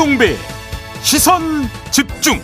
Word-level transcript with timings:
김종배 0.00 0.34
시선 1.02 1.42
집중 1.90 2.40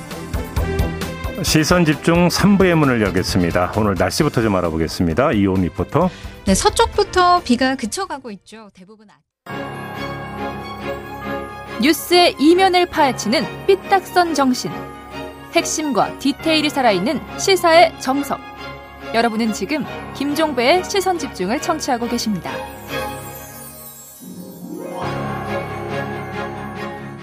시선 1.42 1.86
집중 1.86 2.28
3부의 2.28 2.74
문을 2.74 3.00
열겠습니다. 3.00 3.72
오늘 3.78 3.94
날씨부터 3.94 4.42
좀 4.42 4.54
알아보겠습니다. 4.56 5.32
이온 5.32 5.62
리포터. 5.62 6.10
네, 6.44 6.54
서쪽부터 6.54 7.40
비가 7.44 7.74
그쳐가고 7.74 8.30
있죠. 8.32 8.68
대부분 8.74 9.08
아... 9.08 9.14
뉴스의 11.80 12.36
이면을 12.38 12.84
파헤치는 12.84 13.66
삐딱선 13.66 14.34
정신. 14.34 14.70
핵심과 15.54 16.18
디테일이 16.18 16.68
살아있는 16.68 17.22
시사의 17.38 17.98
정석. 18.00 18.38
여러분은 19.14 19.54
지금 19.54 19.86
김종배의 20.14 20.84
시선 20.84 21.18
집중을 21.18 21.62
청취하고 21.62 22.06
계십니다. 22.06 22.52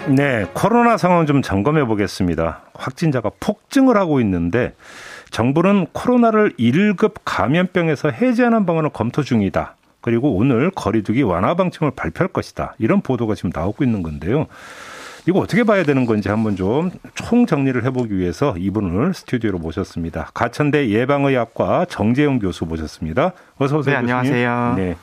네, 0.09 0.45
코로나 0.53 0.97
상황 0.97 1.25
좀 1.25 1.41
점검해 1.41 1.85
보겠습니다. 1.85 2.61
확진자가 2.73 3.31
폭증을 3.39 3.95
하고 3.95 4.19
있는데 4.19 4.73
정부는 5.31 5.87
코로나를 5.93 6.53
1급 6.59 7.13
감염병에서 7.23 8.09
해제하는 8.09 8.65
방안을 8.65 8.89
검토 8.89 9.23
중이다. 9.23 9.75
그리고 10.01 10.35
오늘 10.35 10.69
거리두기 10.71 11.21
완화 11.21 11.55
방침을 11.55 11.91
발표할 11.95 12.27
것이다. 12.27 12.75
이런 12.79 13.01
보도가 13.01 13.35
지금 13.35 13.51
나오고 13.53 13.85
있는 13.85 14.03
건데요. 14.03 14.47
이거 15.25 15.39
어떻게 15.39 15.63
봐야 15.63 15.83
되는 15.83 16.05
건지 16.05 16.27
한번 16.27 16.57
좀 16.57 16.91
총 17.15 17.45
정리를 17.45 17.81
해보기 17.85 18.17
위해서 18.17 18.53
이분을 18.57 19.13
스튜디오로 19.13 19.57
모셨습니다. 19.57 20.29
가천대 20.33 20.89
예방의학과 20.89 21.85
정재용 21.85 22.39
교수 22.39 22.65
모셨습니다. 22.65 23.31
어서 23.57 23.77
오세요. 23.77 23.93
네, 23.95 23.99
안녕하세요. 23.99 24.73
네. 24.75 24.97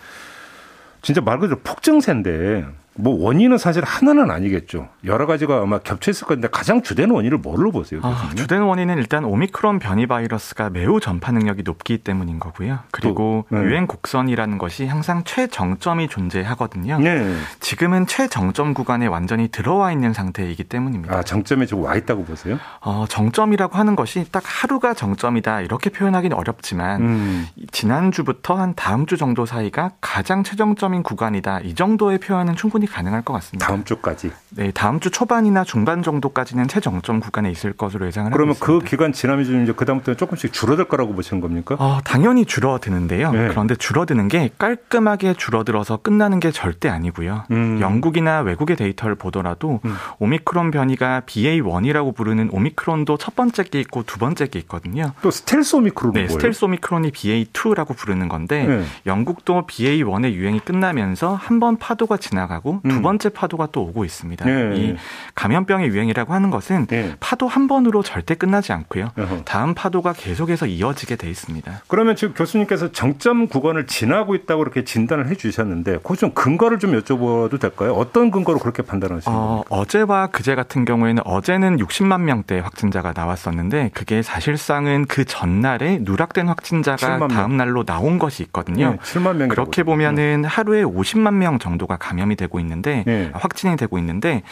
진짜 1.01 1.23
말 1.23 1.39
그대로 1.39 1.59
폭증세인데 1.65 2.67
뭐 2.95 3.17
원인은 3.25 3.57
사실 3.59 3.85
하나는 3.85 4.31
아니겠죠. 4.31 4.89
여러 5.05 5.27
가지가 5.27 5.63
아마 5.63 5.79
겹쳐 5.79 6.11
있을 6.11 6.27
건데 6.27 6.49
가장 6.51 6.83
주된 6.83 7.11
원인을 7.11 7.39
뭘로 7.39 7.71
보세요? 7.71 8.01
아, 8.03 8.31
주된 8.35 8.63
원인은 8.63 8.99
일단 8.99 9.25
오미크론 9.25 9.79
변이 9.79 10.07
바이러스가 10.07 10.71
매우 10.71 11.01
전파 11.01 11.33
능력이 11.33 11.63
높기 11.63 11.99
때문인 11.99 12.39
거고요. 12.39 12.81
그리고 12.91 13.47
또, 13.51 13.57
네. 13.57 13.65
유행 13.65 13.87
곡선이라는 13.87 14.59
것이 14.59 14.87
항상 14.87 15.23
최정점이 15.25 16.09
존재하거든요. 16.09 16.99
네. 16.99 17.37
지금은 17.61 18.07
최정점 18.07 18.75
구간에 18.75 19.07
완전히 19.07 19.49
들어와 19.49 19.93
있는 19.93 20.13
상태이기 20.13 20.65
때문입니다. 20.65 21.17
아, 21.17 21.23
정점에 21.23 21.67
지금 21.67 21.85
와 21.85 21.95
있다고 21.95 22.25
보세요? 22.25 22.59
어, 22.81 23.07
정점이라고 23.09 23.79
하는 23.79 23.97
것이 23.97 24.27
딱 24.31 24.43
하루가 24.45 24.95
정점이다 24.95 25.63
이렇게 25.63 25.91
표현하기는 25.91 26.37
어렵지만 26.37 27.01
음. 27.01 27.47
지난주부터 27.71 28.57
한 28.57 28.75
다음 28.75 29.07
주 29.07 29.17
정도 29.17 29.47
사이가 29.47 29.93
가장 30.01 30.43
최정점인 30.43 31.03
구간이다 31.03 31.61
이 31.61 31.75
정도의 31.75 32.19
표현은 32.19 32.57
충분히 32.57 32.80
가능할 32.87 33.23
것 33.23 33.33
같습니다. 33.35 33.67
다음 33.67 33.85
주까지. 33.85 34.31
네, 34.51 34.71
다음 34.73 35.01
주 35.01 35.11
초반이나 35.11 35.65
중반 35.65 36.03
정도까지는 36.03 36.69
최정점 36.69 37.21
구간에 37.21 37.51
있을 37.51 37.73
것으로 37.73 38.07
예상을 38.07 38.31
그러면 38.33 38.55
그 38.61 38.81
기간 38.81 39.13
지나면 39.13 39.63
이제 39.63 39.73
그 39.77 39.85
다음부터 39.85 40.15
조금씩 40.15 40.53
줄어들 40.53 40.85
거라고 40.87 41.15
보시는 41.15 41.41
겁니까? 41.41 41.77
어, 41.79 42.01
당연히 42.05 42.45
줄어드는데요. 42.45 43.33
네. 43.33 43.49
그런데 43.49 43.75
줄어드는 43.77 44.29
게 44.29 44.51
깔끔하게 44.59 45.35
줄어들어서 45.35 45.99
끝나는 45.99 46.41
게 46.41 46.51
절대 46.51 46.89
아니고요. 46.89 47.45
음. 47.51 47.79
영국이나 47.81 48.41
외국의 48.41 48.77
데이터를 48.77 49.15
보더라도 49.15 49.81
음. 49.85 49.95
오미크론 50.19 50.71
변이가 50.73 51.23
BA1이라고 51.27 52.15
부르는 52.15 52.51
오미크론도 52.53 53.17
첫 53.19 53.37
번째 53.37 53.63
게 53.65 53.81
있고 53.81 54.03
두 54.03 54.19
번째 54.19 54.47
게 54.49 54.59
있거든요. 54.61 55.13
또 55.23 55.31
스텔스 55.31 55.77
오미크론 55.77 56.15
네, 56.15 56.29
스텔스 56.29 56.65
오미크론이 56.65 57.13
BA2라고 57.13 57.97
부르는 57.97 58.29
건데 58.29 58.65
네. 58.67 58.85
영국도 59.07 59.67
BA1의 59.67 60.33
유행이 60.33 60.61
끝나면서 60.61 61.35
한 61.35 61.61
번 61.61 61.77
파도가 61.77 62.17
지나가고 62.17 62.70
두 62.83 62.97
음. 62.97 63.03
번째 63.03 63.29
파도가 63.31 63.69
또 63.73 63.83
오고 63.83 64.05
있습니다. 64.05 64.45
네. 64.45 64.77
이 64.77 64.97
감염병의 65.35 65.89
유행이라고 65.89 66.33
하는 66.33 66.51
것은 66.51 66.87
네. 66.87 67.17
파도 67.19 67.49
한 67.49 67.67
번으로 67.67 68.03
절대 68.03 68.35
끝나지 68.35 68.73
않고요. 68.73 69.09
어허. 69.19 69.43
다음 69.45 69.75
파도가 69.75 70.13
계속해서 70.13 70.67
이어지게 70.67 71.17
돼 71.17 71.29
있습니다. 71.29 71.83
그러면 71.89 72.15
지금 72.15 72.35
교수님께서 72.35 72.93
정점 72.93 73.49
구간을 73.49 73.87
지나고 73.87 74.35
있다고 74.35 74.63
이렇게 74.63 74.85
진단을 74.85 75.29
해 75.29 75.35
주셨는데 75.35 75.99
그좀 76.05 76.33
근거를 76.33 76.79
좀 76.79 76.93
여쭤봐도 76.93 77.59
될까요? 77.59 77.93
어떤 77.95 78.31
근거로 78.31 78.59
그렇게 78.59 78.83
판단하시는 78.83 79.37
어, 79.37 79.41
겁니까? 79.41 79.69
어제와 79.71 80.27
그제 80.29 80.55
같은 80.55 80.85
경우에는 80.85 81.23
어제는 81.27 81.79
60만 81.79 82.21
명대 82.23 82.61
확진자가 82.61 83.13
나왔었는데 83.15 83.91
그게 83.95 84.23
사실상은 84.23 85.07
그 85.07 85.25
전날에 85.25 85.99
누락된 86.03 86.49
확진자가 86.49 87.27
다음 87.29 87.57
날로 87.57 87.85
나온 87.85 88.19
것이 88.19 88.43
있거든요. 88.45 88.91
네, 88.91 88.97
7만 88.99 89.37
명 89.37 89.49
그렇게 89.49 89.83
보면은 89.83 90.45
하루에 90.45 90.85
50만 90.85 91.35
명 91.35 91.59
정도가 91.59 91.97
감염이 91.97 92.37
되고 92.37 92.60
있는 92.61 92.83
있는데 92.83 93.03
네. 93.07 93.31
확진이 93.35 93.77
되고 93.77 93.99
있는데 93.99 94.43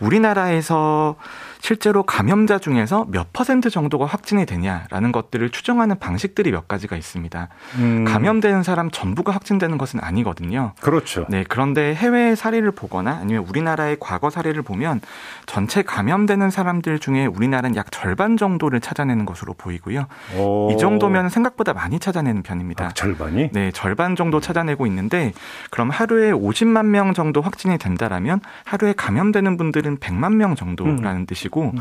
우리나라에서 0.00 1.16
실제로 1.62 2.02
감염자 2.02 2.58
중에서 2.58 3.06
몇 3.08 3.32
퍼센트 3.32 3.70
정도가 3.70 4.04
확진이 4.04 4.46
되냐라는 4.46 5.12
것들을 5.12 5.48
추정하는 5.50 5.96
방식들이 5.96 6.50
몇 6.50 6.66
가지가 6.66 6.96
있습니다. 6.96 7.48
음. 7.76 8.04
감염되는 8.04 8.64
사람 8.64 8.90
전부가 8.90 9.30
확진되는 9.32 9.78
것은 9.78 10.00
아니거든요. 10.02 10.72
그렇죠. 10.80 11.24
네, 11.28 11.44
그런데 11.48 11.94
해외 11.94 12.34
사례를 12.34 12.72
보거나 12.72 13.12
아니면 13.12 13.44
우리나라의 13.48 13.98
과거 14.00 14.28
사례를 14.28 14.62
보면 14.62 15.00
전체 15.46 15.82
감염되는 15.82 16.50
사람들 16.50 16.98
중에 16.98 17.26
우리나라는 17.26 17.76
약 17.76 17.92
절반 17.92 18.36
정도를 18.36 18.80
찾아내는 18.80 19.24
것으로 19.24 19.54
보이고요. 19.54 20.06
오. 20.36 20.72
이 20.72 20.78
정도면 20.78 21.28
생각보다 21.28 21.74
많이 21.74 22.00
찾아내는 22.00 22.42
편입니다. 22.42 22.86
아, 22.86 22.88
절반이? 22.88 23.50
네, 23.52 23.70
절반 23.70 24.16
정도 24.16 24.40
찾아내고 24.40 24.88
있는데 24.88 25.32
그럼 25.70 25.90
하루에 25.90 26.32
50만 26.32 26.86
명 26.86 27.14
정도 27.14 27.40
확진이 27.40 27.78
된다라면 27.78 28.40
하루에 28.64 28.94
감염되는 28.96 29.56
분들은 29.56 29.98
100만 29.98 30.34
명 30.34 30.56
정도라는 30.56 31.20
음. 31.20 31.26
뜻이고 31.26 31.51
음. 31.60 31.72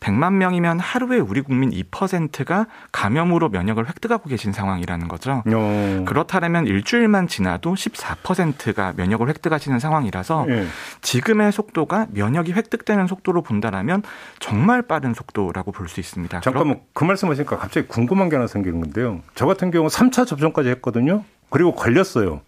100만 0.00 0.32
명이면 0.34 0.80
하루에 0.80 1.18
우리 1.18 1.40
국민 1.40 1.70
2%가 1.70 2.66
감염으로 2.92 3.48
면역을 3.50 3.88
획득하고 3.88 4.28
계신 4.28 4.52
상황이라는 4.52 5.08
거죠. 5.08 5.42
어. 5.46 6.04
그렇다면 6.06 6.66
일주일만 6.66 7.28
지나도 7.28 7.74
14%가 7.74 8.92
면역을 8.96 9.28
획득하시는 9.28 9.78
상황이라서 9.78 10.44
네. 10.48 10.66
지금의 11.02 11.52
속도가 11.52 12.06
면역이 12.10 12.52
획득되는 12.52 13.06
속도로 13.06 13.42
본다라면 13.42 14.02
정말 14.38 14.82
빠른 14.82 15.14
속도라고 15.14 15.72
볼 15.72 15.90
수 15.90 15.98
있습니다. 16.00 16.40
잠깐만 16.40 16.80
그 16.92 17.02
말씀하시니까 17.04 17.58
갑자기 17.58 17.88
궁금한 17.88 18.28
게 18.28 18.36
하나 18.36 18.46
생기는 18.46 18.80
건데요. 18.80 19.20
저 19.34 19.46
같은 19.46 19.70
경우 19.72 19.88
3차 19.88 20.24
접종까지 20.26 20.68
했거든요. 20.68 21.24
그리고 21.50 21.74
걸렸어요. 21.74 22.40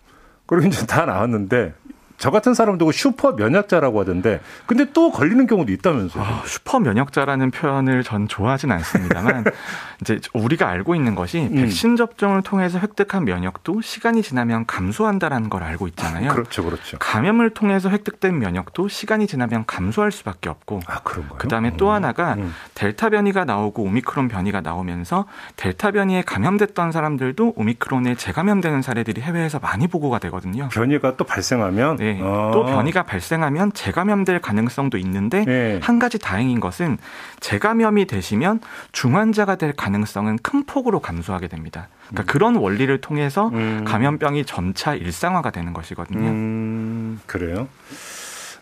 그리고 0.47 0.69
이제 0.69 0.87
다 0.87 1.05
나왔는데 1.07 1.75
저 2.23 2.31
같은 2.31 2.55
사람도 2.55 2.93
슈퍼 2.93 3.33
면역자라고 3.33 3.99
하던데 3.99 4.41
근데 4.67 4.87
또 4.93 5.11
걸리는 5.11 5.45
경우도 5.49 5.73
있다면서요. 5.73 6.23
아, 6.23 6.43
슈퍼 6.47 6.79
면역자라는 6.79 7.51
표현을 7.51 8.05
전 8.05 8.29
좋아하진 8.29 8.71
않습니다만 8.71 9.43
이제 10.01 10.21
우리가 10.33 10.69
알고 10.69 10.95
있는 10.95 11.17
것이 11.17 11.49
음. 11.51 11.57
백신 11.57 11.97
접종을 11.97 12.43
통해서 12.43 12.79
획득한 12.79 13.25
면역도 13.25 13.81
시간이 13.81 14.23
지나면 14.23 14.67
감소한다라는 14.67 15.51
걸 15.51 15.65
알고 15.65 15.89
있잖아요. 15.89 16.31
그렇죠. 16.31 16.65
그렇죠. 16.65 16.97
감염을 17.01 17.51
통해서 17.51 17.91
획득된 17.91 18.39
면역도 18.39 18.87
시간이 18.87 19.27
지나면 19.27 19.65
감소할 19.67 20.13
수밖에 20.13 20.49
없고 20.49 20.79
아, 20.87 21.01
그런가요? 21.01 21.39
그다음에 21.39 21.77
또 21.77 21.89
음. 21.89 21.95
하나가 21.95 22.35
음. 22.35 22.55
델타 22.75 23.11
변이가 23.11 23.45
나오고 23.45 23.83
오미크론 23.83 24.29
변이가 24.29 24.61
나오면서 24.61 25.27
델타 25.57 25.91
변이에 25.91 26.23
감염됐던 26.23 26.93
사람들도 26.93 27.55
오미크론에 27.57 28.15
재감염되는 28.15 28.81
사례들이 28.81 29.23
해외에서 29.23 29.59
많이 29.59 29.89
보고가 29.89 30.21
되거든요. 30.21 30.69
변이가 30.69 31.17
또 31.17 31.25
발생하면 31.25 31.97
네. 31.97 32.12
아. 32.21 32.51
또 32.53 32.65
변이가 32.65 33.05
발생하면 33.05 33.73
재감염될 33.73 34.41
가능성도 34.41 34.99
있는데 34.99 35.45
네. 35.45 35.81
한 35.83 35.99
가지 35.99 36.19
다행인 36.19 36.61
것은 36.61 36.99
재감염이 37.41 38.07
되시면 38.07 38.61
중환자가 38.93 39.57
될 39.57 39.73
가능성은 39.73 40.39
큰 40.43 40.65
폭으로 40.65 41.01
감소하게 41.01 41.49
됩니다. 41.49 41.89
그러니까 42.09 42.23
음. 42.23 42.27
그런 42.27 42.57
원리를 42.57 43.01
통해서 43.01 43.49
음. 43.49 43.85
감염병이 43.87 44.45
점차 44.45 44.95
일상화가 44.95 45.51
되는 45.51 45.73
것이거든요. 45.73 46.29
음, 46.29 47.21
그래요? 47.27 47.69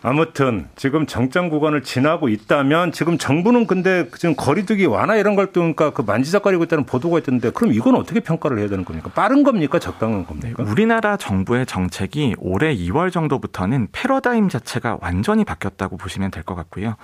아무튼 0.03 0.67
지금 0.75 1.05
정점 1.05 1.49
구간을 1.49 1.83
지나고 1.83 2.27
있다면 2.29 2.91
지금 2.91 3.17
정부는 3.19 3.67
근데 3.67 4.09
지금 4.17 4.35
거리두기 4.35 4.85
완화 4.85 5.15
이런 5.15 5.35
걸 5.35 5.51
그러니까 5.51 5.91
그 5.91 6.01
만지작거리고 6.01 6.63
있다는 6.63 6.85
보도가 6.85 7.19
있던데 7.19 7.51
그럼 7.51 7.73
이건 7.73 7.95
어떻게 7.95 8.19
평가를 8.19 8.57
해야 8.59 8.67
되는 8.67 8.83
겁니까? 8.83 9.11
빠른 9.13 9.43
겁니까? 9.43 9.77
적당한 9.79 10.25
겁니까? 10.25 10.63
네, 10.63 10.71
우리나라 10.71 11.17
정부의 11.17 11.65
정책이 11.67 12.35
올해 12.39 12.75
2월 12.75 13.11
정도부터는 13.11 13.89
패러다임 13.91 14.49
자체가 14.49 14.97
완전히 15.01 15.45
바뀌었다고 15.45 15.97
보시면 15.97 16.31
될 16.31 16.41
것 16.41 16.55
같고요. 16.55 16.95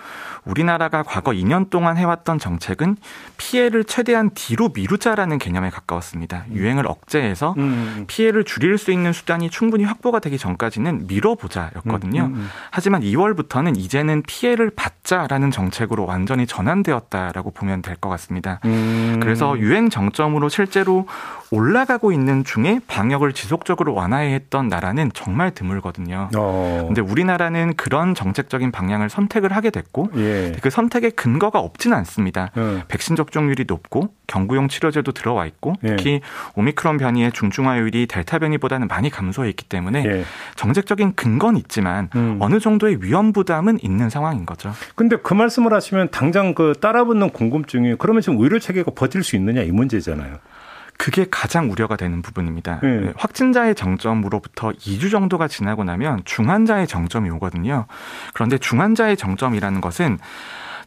우리나라가 0.45 1.03
과거 1.03 1.31
2년 1.31 1.69
동안 1.69 1.95
해왔던 1.95 2.39
정책은 2.39 2.97
피해를 3.37 3.83
최대한 3.83 4.31
뒤로 4.33 4.69
미루자라는 4.73 5.37
개념에 5.37 5.69
가까웠습니다. 5.69 6.45
유행을 6.51 6.87
억제해서 6.87 7.53
음. 7.59 8.05
피해를 8.07 8.43
줄일 8.43 8.79
수 8.79 8.91
있는 8.91 9.13
수단이 9.13 9.51
충분히 9.51 9.83
확보가 9.83 10.17
되기 10.19 10.39
전까지는 10.39 11.05
미뤄보자였거든요. 11.05 12.21
음, 12.23 12.33
음, 12.33 12.35
음. 12.35 12.47
하지만 12.87 13.01
2월부터는 13.01 13.77
이제는 13.77 14.23
피해를 14.25 14.69
받자라는 14.73 15.51
정책으로 15.51 16.05
완전히 16.05 16.47
전환되었다라고 16.47 17.51
보면 17.51 17.81
될 17.81 17.97
것 17.97 18.07
같습니다. 18.09 18.59
음. 18.63 19.19
그래서 19.21 19.57
유행 19.59 19.89
정점으로 19.89 20.47
실제로 20.47 21.05
올라가고 21.51 22.11
있는 22.11 22.43
중에 22.43 22.81
방역을 22.87 23.33
지속적으로 23.33 23.93
완화했던 23.93 24.67
나라는 24.67 25.11
정말 25.13 25.51
드물거든요. 25.51 26.29
어. 26.35 26.83
근데 26.87 27.01
우리나라는 27.01 27.75
그런 27.75 28.15
정책적인 28.15 28.71
방향을 28.71 29.09
선택을 29.09 29.53
하게 29.53 29.69
됐고 29.69 30.09
예. 30.17 30.53
그 30.61 30.69
선택의 30.69 31.11
근거가 31.11 31.59
없지는 31.59 31.95
않습니다. 31.97 32.51
예. 32.57 32.83
백신 32.87 33.15
접종률이 33.15 33.65
높고 33.67 34.09
경구용 34.27 34.67
치료제도 34.67 35.11
들어와 35.11 35.45
있고 35.45 35.73
예. 35.83 35.95
특히 35.95 36.21
오미크론 36.55 36.97
변이의 36.97 37.31
중증화율이 37.31 38.07
델타 38.07 38.39
변이보다는 38.39 38.87
많이 38.87 39.09
감소해 39.09 39.49
있기 39.49 39.65
때문에 39.65 40.03
예. 40.05 40.23
정책적인 40.55 41.15
근거는 41.15 41.59
있지만 41.59 42.09
음. 42.15 42.37
어느 42.41 42.59
정도의 42.59 43.01
위험 43.01 43.31
부담은 43.31 43.79
있는 43.81 44.09
상황인 44.09 44.45
거죠. 44.45 44.73
근데 44.95 45.15
그 45.15 45.33
말씀을 45.33 45.73
하시면 45.73 46.09
당장 46.11 46.53
그 46.53 46.73
따라붙는 46.79 47.29
궁금증이 47.29 47.95
그러면 47.97 48.21
지금 48.21 48.39
의료 48.41 48.59
체계가 48.59 48.91
버틸 48.95 49.23
수 49.23 49.35
있느냐 49.35 49.61
이 49.61 49.71
문제잖아요. 49.71 50.37
그게 50.97 51.25
가장 51.29 51.71
우려가 51.71 51.95
되는 51.95 52.21
부분입니다. 52.21 52.79
네. 52.81 53.13
확진자의 53.15 53.75
정점으로부터 53.75 54.71
2주 54.71 55.11
정도가 55.11 55.47
지나고 55.47 55.83
나면 55.83 56.21
중환자의 56.25 56.87
정점이 56.87 57.29
오거든요. 57.31 57.85
그런데 58.33 58.57
중환자의 58.57 59.15
정점이라는 59.15 59.79
것은 59.79 60.17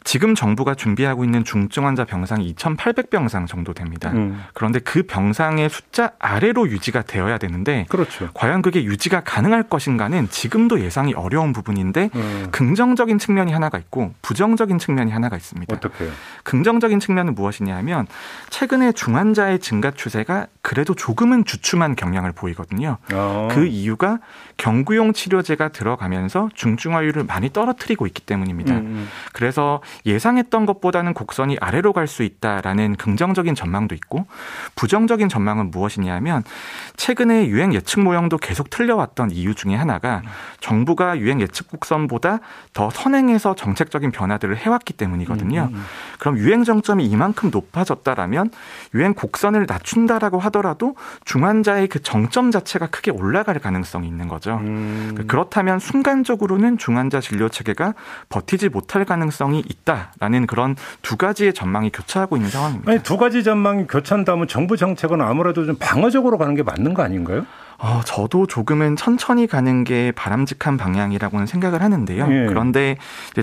지금 0.05 0.35
정부가 0.35 0.75
준비하고 0.75 1.25
있는 1.25 1.45
중증 1.45 1.87
환자 1.87 2.05
병상이 2.05 2.55
2,800병상 2.55 3.47
정도 3.47 3.75
됩니다. 3.75 4.11
음. 4.13 4.43
그런데 4.55 4.79
그 4.79 5.03
병상의 5.03 5.69
숫자 5.69 6.13
아래로 6.19 6.69
유지가 6.69 7.03
되어야 7.03 7.39
되는데 7.39 7.87
그렇죠. 7.89 8.31
과연 8.35 8.63
그게 8.63 8.85
유지가 8.85 9.21
가능할 9.21 9.65
것인가는 9.65 10.29
지금도 10.31 10.81
예상이 10.81 11.15
어려운 11.15 11.53
부분인데 11.53 12.11
음. 12.15 12.49
긍정적인 12.51 13.19
측면이 13.19 13.53
하나가 13.53 13.79
있고 13.79 14.15
부정적인 14.23 14.79
측면이 14.79 15.11
하나가 15.13 15.37
있습니다. 15.37 15.77
어떻게요? 15.77 16.11
긍정적인 16.45 16.99
측면은 17.01 17.35
무엇이냐 17.35 17.77
하면 17.77 18.07
최근에 18.49 18.93
중환자의 18.93 19.59
증가 19.59 19.91
추세가 19.91 20.47
그래도 20.63 20.95
조금은 20.95 21.45
주춤한 21.45 21.97
경향을 21.97 22.33
보이거든요. 22.33 22.99
어. 23.13 23.49
그 23.51 23.67
이유가 23.67 24.19
경구용 24.57 25.13
치료제가 25.13 25.69
들어가면서 25.69 26.51
중증화율을 26.55 27.25
많이 27.25 27.51
떨어뜨리고 27.51 28.07
있기 28.07 28.23
때문입니다. 28.23 28.75
음. 28.75 28.79
음. 28.81 29.09
그래서 29.33 29.81
예상했던 30.05 30.67
것보다는 30.67 31.15
곡선이 31.15 31.57
아래로 31.61 31.95
갈 31.95 32.11
수 32.11 32.23
있다라는 32.25 32.97
긍정적인 32.97 33.55
전망도 33.55 33.95
있고 33.95 34.27
부정적인 34.75 35.31
전망은 35.31 35.71
무엇이냐면 35.71 36.43
최근에 36.97 37.47
유행 37.47 37.73
예측 37.73 38.01
모형도 38.01 38.37
계속 38.39 38.69
틀려왔던 38.69 39.31
이유 39.31 39.55
중에 39.55 39.75
하나가 39.75 40.23
정부가 40.61 41.19
유행 41.19 41.41
예측 41.41 41.69
곡선보다 41.69 42.41
더 42.75 42.91
선행해서 42.91 43.55
정책적인 43.55 44.11
변화들을 44.11 44.57
해왔기 44.57 44.95
때문이거든요. 44.95 45.69
음, 45.71 45.75
음, 45.75 45.75
음. 45.75 45.85
그럼 46.19 46.39
유행 46.39 46.65
정점이 46.65 47.07
이만큼 47.07 47.51
높아졌다라면 47.51 48.51
유행 48.95 49.15
곡선을 49.15 49.67
낮춘다라고 49.69 50.41
하더라도 50.41 50.97
중환자의 51.25 51.89
그 51.89 52.03
정점 52.03 52.51
자체가 52.51 52.89
크게 52.89 53.13
올라갈 53.13 53.59
가능성이 53.61 54.09
있는 54.09 54.27
거죠. 54.29 54.57
음. 54.57 55.25
그렇다면 55.29 55.79
순간적으로는 55.79 56.77
중환자 56.79 57.21
진료 57.21 57.49
체계가 57.49 57.95
버티지 58.29 58.69
못할 58.69 59.05
가능성이 59.05 59.61
있다. 59.61 59.80
있다라는 59.85 60.47
그런 60.47 60.77
두 61.03 61.17
가지의 61.17 61.53
전망이 61.55 61.91
교차하고 61.91 62.37
있는 62.37 62.51
상황입니다. 62.51 62.91
아니, 62.91 63.03
두 63.03 63.17
가지 63.17 63.43
전망이 63.43 63.87
교차한다면 63.87 64.49
정부 64.49 64.77
정책은 64.77 65.21
아무래도 65.21 65.65
좀 65.67 65.77
방어적으로 65.79 66.39
가는 66.39 66.55
게 66.55 66.63
맞는 66.63 66.95
거 66.95 67.03
아닌가요? 67.03 67.47
어, 67.79 68.03
저도 68.05 68.47
조금은 68.47 68.97
천천히 68.97 69.47
가는 69.47 69.85
게 69.85 70.13
바람직한 70.13 70.77
방향이라고는 70.77 71.47
생각을 71.47 71.83
하는데요. 71.83 72.27
예. 72.31 72.47
그런데 72.47 72.97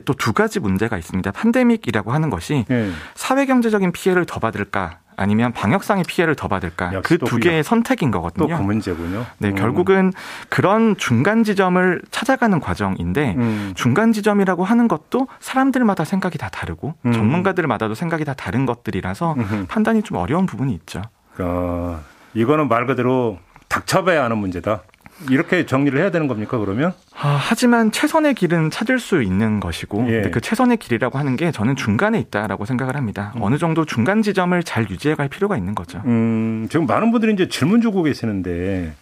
또 0.06 0.14
두 0.18 0.34
가지 0.34 0.60
문제가 0.60 0.98
있습니다. 0.98 1.32
팬데믹이라고 1.32 2.12
하는 2.12 2.30
것이 2.30 2.66
예. 2.70 2.92
사회 3.16 3.46
경제적인 3.46 3.92
피해를 3.94 4.26
더 4.26 4.40
받을까 4.40 5.00
아니면 5.18 5.52
방역상의 5.52 6.06
피해를 6.08 6.36
더 6.36 6.48
받을까 6.48 7.02
그 7.02 7.18
두 7.18 7.38
개의 7.38 7.64
선택인 7.64 8.12
거거든요. 8.12 8.48
또 8.48 8.58
그 8.58 8.62
문제군요. 8.62 9.26
네, 9.40 9.50
음. 9.50 9.56
결국은 9.56 10.14
그런 10.50 10.96
중간 10.98 11.44
지점을 11.44 12.02
찾아가는 12.12 12.60
과정인데 12.60 13.36
음. 13.38 13.74
중간 13.76 14.14
지점이라고 14.14 14.64
하는 14.64 14.88
것도 14.88 15.28
사람들마다 15.40 16.06
생각이 16.06 16.38
다 16.38 16.50
다르고 16.50 16.94
음. 17.06 17.12
전문가들마다도 17.12 17.96
생각이 17.96 18.24
다 18.26 18.34
다른 18.34 18.66
것들이라서 18.66 19.36
판단이 19.68 20.04
좀 20.04 20.18
어려운 20.18 20.46
부분이 20.46 20.74
있죠. 20.76 21.02
어, 21.40 22.00
이거는 22.34 22.68
말 22.68 22.86
그대로 22.86 23.40
닥쳐봐야 23.68 24.24
하는 24.24 24.38
문제다. 24.38 24.82
이렇게 25.30 25.66
정리를 25.66 26.00
해야 26.00 26.12
되는 26.12 26.28
겁니까 26.28 26.58
그러면? 26.58 26.94
아, 27.16 27.38
하지만 27.40 27.92
최선의 27.92 28.36
길은 28.36 28.70
찾을 28.70 29.00
수 29.00 29.24
있는 29.24 29.60
것이고 29.60 30.06
예. 30.10 30.22
그 30.30 30.42
최선의 30.42 30.78
길이라고 30.78 31.18
하는 31.18 31.36
게 31.36 31.52
저는 31.52 31.76
중간에 31.76 32.20
있다라고 32.20 32.66
생각을 32.66 32.96
합니다. 32.96 33.34
음. 33.36 33.42
어느 33.42 33.58
정도 33.58 33.86
중간 33.86 34.22
지점을 34.22 34.62
잘 34.64 34.90
유지해갈 34.90 35.28
필요가 35.30 35.58
있는 35.58 35.76
거죠. 35.76 36.02
음, 36.06 36.68
지금 36.70 36.86
많은 36.86 37.12
분들이 37.12 37.34
이제 37.34 37.48
질문 37.48 37.82
주고 37.82 38.04
계시는데 38.04 38.94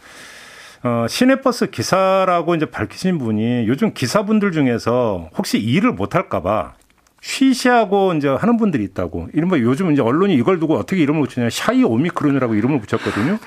어, 0.83 1.07
시내버스 1.09 1.71
기사라고 1.71 2.55
이제 2.55 2.65
밝히신 2.65 3.17
분이 3.17 3.67
요즘 3.67 3.93
기사분들 3.93 4.51
중에서 4.51 5.29
혹시 5.37 5.57
일을 5.57 5.91
못 5.93 6.15
할까봐 6.15 6.73
쉬시하고 7.21 8.13
이제 8.13 8.27
하는 8.27 8.57
분들이 8.57 8.83
있다고. 8.83 9.29
이른바 9.33 9.57
요즘 9.57 9.91
이제 9.91 10.01
언론이 10.03 10.35
이걸 10.35 10.59
두고 10.59 10.75
어떻게 10.77 11.01
이름을 11.01 11.21
붙이냐. 11.21 11.49
샤이 11.49 11.83
오미크론이라고 11.83 12.53
이름을 12.53 12.79
붙였거든요. 12.81 13.39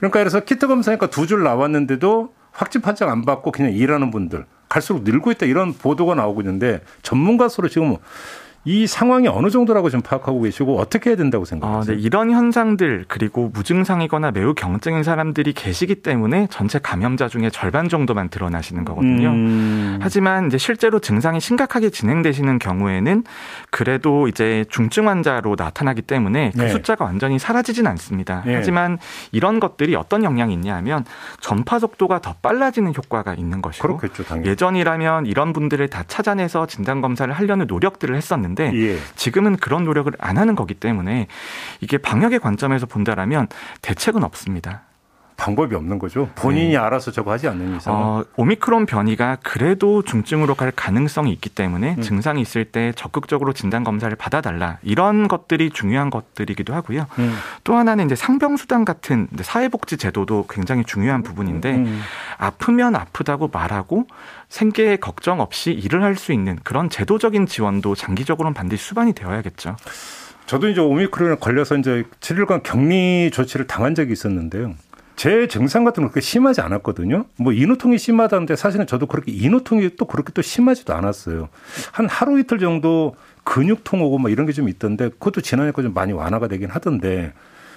그러니까 0.00 0.18
그래서 0.20 0.40
키트 0.40 0.66
검사니까 0.66 1.08
두 1.08 1.26
줄 1.26 1.42
나왔는데도 1.42 2.32
확진 2.52 2.80
판정 2.80 3.10
안 3.10 3.24
받고 3.24 3.52
그냥 3.52 3.72
일하는 3.72 4.10
분들 4.10 4.44
갈수록 4.68 5.02
늘고 5.04 5.30
있다 5.32 5.46
이런 5.46 5.72
보도가 5.72 6.14
나오고 6.14 6.40
있는데 6.42 6.80
전문가 7.02 7.48
서로 7.48 7.68
지금 7.68 7.96
이 8.64 8.86
상황이 8.86 9.26
어느 9.26 9.48
정도라고 9.48 9.88
지금 9.88 10.02
파악하고 10.02 10.42
계시고 10.42 10.78
어떻게 10.78 11.10
해야 11.10 11.16
된다고 11.16 11.46
생각하세요? 11.46 11.94
아, 11.94 11.96
네. 11.96 12.02
이런 12.02 12.30
현상들 12.30 13.06
그리고 13.08 13.50
무증상이거나 13.54 14.32
매우 14.32 14.52
경증인 14.52 15.02
사람들이 15.02 15.54
계시기 15.54 15.96
때문에 15.96 16.46
전체 16.50 16.78
감염자 16.78 17.28
중에 17.28 17.48
절반 17.48 17.88
정도만 17.88 18.28
드러나시는 18.28 18.84
거거든요. 18.84 19.30
음. 19.30 19.98
하지만 20.02 20.48
이제 20.48 20.58
실제로 20.58 20.98
증상이 20.98 21.40
심각하게 21.40 21.88
진행되시는 21.88 22.58
경우에는 22.58 23.24
그래도 23.70 24.28
이제 24.28 24.66
중증 24.68 25.08
환자로 25.08 25.54
나타나기 25.56 26.02
때문에 26.02 26.52
그 26.54 26.60
네. 26.60 26.68
숫자가 26.68 27.06
완전히 27.06 27.38
사라지진 27.38 27.86
않습니다. 27.86 28.42
네. 28.44 28.56
하지만 28.56 28.98
이런 29.32 29.58
것들이 29.58 29.96
어떤 29.96 30.22
영향이 30.22 30.52
있냐면 30.52 31.06
전파 31.40 31.78
속도가 31.78 32.20
더 32.20 32.34
빨라지는 32.42 32.92
효과가 32.94 33.34
있는 33.34 33.62
것이고 33.62 33.96
그렇겠죠. 33.96 34.44
예전이라면 34.44 35.24
이런 35.24 35.54
분들을 35.54 35.88
다 35.88 36.04
찾아내서 36.06 36.66
진단 36.66 37.00
검사를 37.00 37.32
하려는 37.32 37.66
노력들을 37.66 38.14
했었는데 38.14 38.49
있는데 38.50 38.72
예. 38.74 38.98
지금은 39.16 39.56
그런 39.56 39.84
노력을 39.84 40.12
안 40.18 40.38
하는 40.38 40.54
거기 40.54 40.74
때문에 40.74 41.28
이게 41.80 41.98
방역의 41.98 42.40
관점에서 42.40 42.86
본다라면 42.86 43.48
대책은 43.82 44.24
없습니다. 44.24 44.82
방법이 45.40 45.74
없는 45.74 45.98
거죠. 45.98 46.28
본인이 46.34 46.72
네. 46.72 46.76
알아서 46.76 47.10
저거 47.10 47.32
하지 47.32 47.48
않는 47.48 47.76
이상. 47.76 47.94
어, 47.94 48.24
오미크론 48.36 48.86
변이가 48.86 49.38
그래도 49.42 50.02
중증으로 50.02 50.54
갈 50.54 50.70
가능성이 50.70 51.32
있기 51.32 51.48
때문에 51.48 51.94
음. 51.96 52.02
증상이 52.02 52.42
있을 52.42 52.66
때 52.66 52.92
적극적으로 52.94 53.52
진단 53.54 53.82
검사를 53.82 54.14
받아달라 54.14 54.78
이런 54.82 55.26
것들이 55.26 55.70
중요한 55.70 56.10
것들이기도 56.10 56.74
하고요. 56.74 57.06
음. 57.18 57.34
또 57.64 57.74
하나는 57.74 58.06
이제 58.06 58.14
상병수당 58.14 58.84
같은 58.84 59.28
사회복지 59.40 59.96
제도도 59.96 60.46
굉장히 60.50 60.84
중요한 60.84 61.22
부분인데 61.22 61.74
음. 61.74 62.02
아프면 62.36 62.94
아프다고 62.94 63.48
말하고 63.50 64.06
생계에 64.50 64.96
걱정 64.96 65.40
없이 65.40 65.72
일을 65.72 66.02
할 66.02 66.20
수 66.20 66.32
있는 66.32 66.58
그런 66.64 66.90
제도적인 66.90 67.46
지원도 67.46 67.94
장기적으로는 67.94 68.52
반드시 68.52 68.84
수반이 68.84 69.14
되어야겠죠. 69.14 69.76
저도 70.44 70.68
이제 70.68 70.80
오미크론에 70.80 71.36
걸려서 71.36 71.76
이제 71.76 72.04
7일간 72.20 72.62
격리 72.64 73.30
조치를 73.32 73.66
당한 73.68 73.94
적이 73.94 74.12
있었는데요. 74.12 74.74
제 75.20 75.46
증상 75.48 75.84
같은 75.84 76.02
건 76.02 76.10
그렇게 76.10 76.22
심하지 76.22 76.62
않았거든요. 76.62 77.26
뭐 77.36 77.52
인후통이 77.52 77.98
심하다는데 77.98 78.56
사실은 78.56 78.86
저도 78.86 79.04
그렇게 79.04 79.30
인후통이 79.30 79.96
또 79.96 80.06
그렇게 80.06 80.32
또 80.32 80.40
심하지도 80.40 80.94
않았어요. 80.94 81.50
한 81.92 82.08
하루 82.08 82.40
이틀 82.40 82.58
정도 82.58 83.14
근육통 83.44 84.00
오고 84.00 84.16
뭐 84.16 84.30
이런 84.30 84.46
게 84.46 84.52
좀 84.52 84.70
있던데 84.70 85.10
그것도 85.10 85.42
지나니까 85.42 85.82
좀 85.82 85.92
많이 85.92 86.14
완화가 86.14 86.48
되긴 86.48 86.70
하던데 86.70 87.34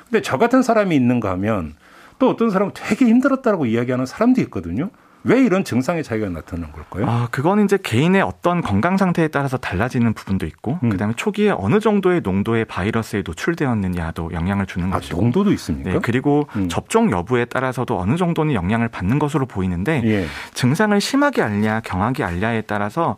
근데 0.10 0.22
저 0.22 0.38
같은 0.38 0.64
사람이 0.64 0.96
있는가 0.96 1.32
하면 1.32 1.74
또 2.18 2.30
어떤 2.30 2.50
사람은 2.50 2.72
되게 2.76 3.08
힘들었다고 3.08 3.66
이야기하는 3.66 4.06
사람도 4.06 4.40
있거든요. 4.44 4.90
왜 5.26 5.42
이런 5.42 5.64
증상의 5.64 6.04
차이가 6.04 6.28
나타나는 6.28 6.72
걸까요? 6.74 7.10
아, 7.10 7.28
그거는 7.32 7.66
이제 7.66 7.78
개인의 7.82 8.22
어떤 8.22 8.62
건강 8.62 8.98
상태에 8.98 9.30
따라서 9.30 9.58
달라지는 9.58 10.14
부분도 10.14 10.46
있고, 10.46 10.80
음. 10.84 10.90
그다음에 10.90 11.14
초기에 11.16 11.52
어느 11.52 11.80
정도의 11.80 12.22
농도의 12.22 12.66
바이러스에 12.66 13.24
노출되었느냐도 13.26 14.32
영향을 14.34 14.66
주는 14.66 14.92
아, 14.92 14.98
것이고. 14.98 15.22
농도도 15.22 15.52
있습니까? 15.54 15.92
네, 15.92 16.00
그리고 16.02 16.48
음. 16.56 16.68
접종 16.68 17.12
여부에 17.12 17.46
따라서도 17.46 17.98
어느 18.00 18.18
정도는 18.18 18.54
영향을 18.54 18.90
받는 18.90 19.20
것으로 19.20 19.46
보이는데, 19.46 20.02
예. 20.04 20.26
증상을 20.54 21.00
심하게 21.00 21.42
알냐, 21.42 21.82
경하게 21.82 22.24
알냐에 22.24 22.62
따라서 22.62 23.16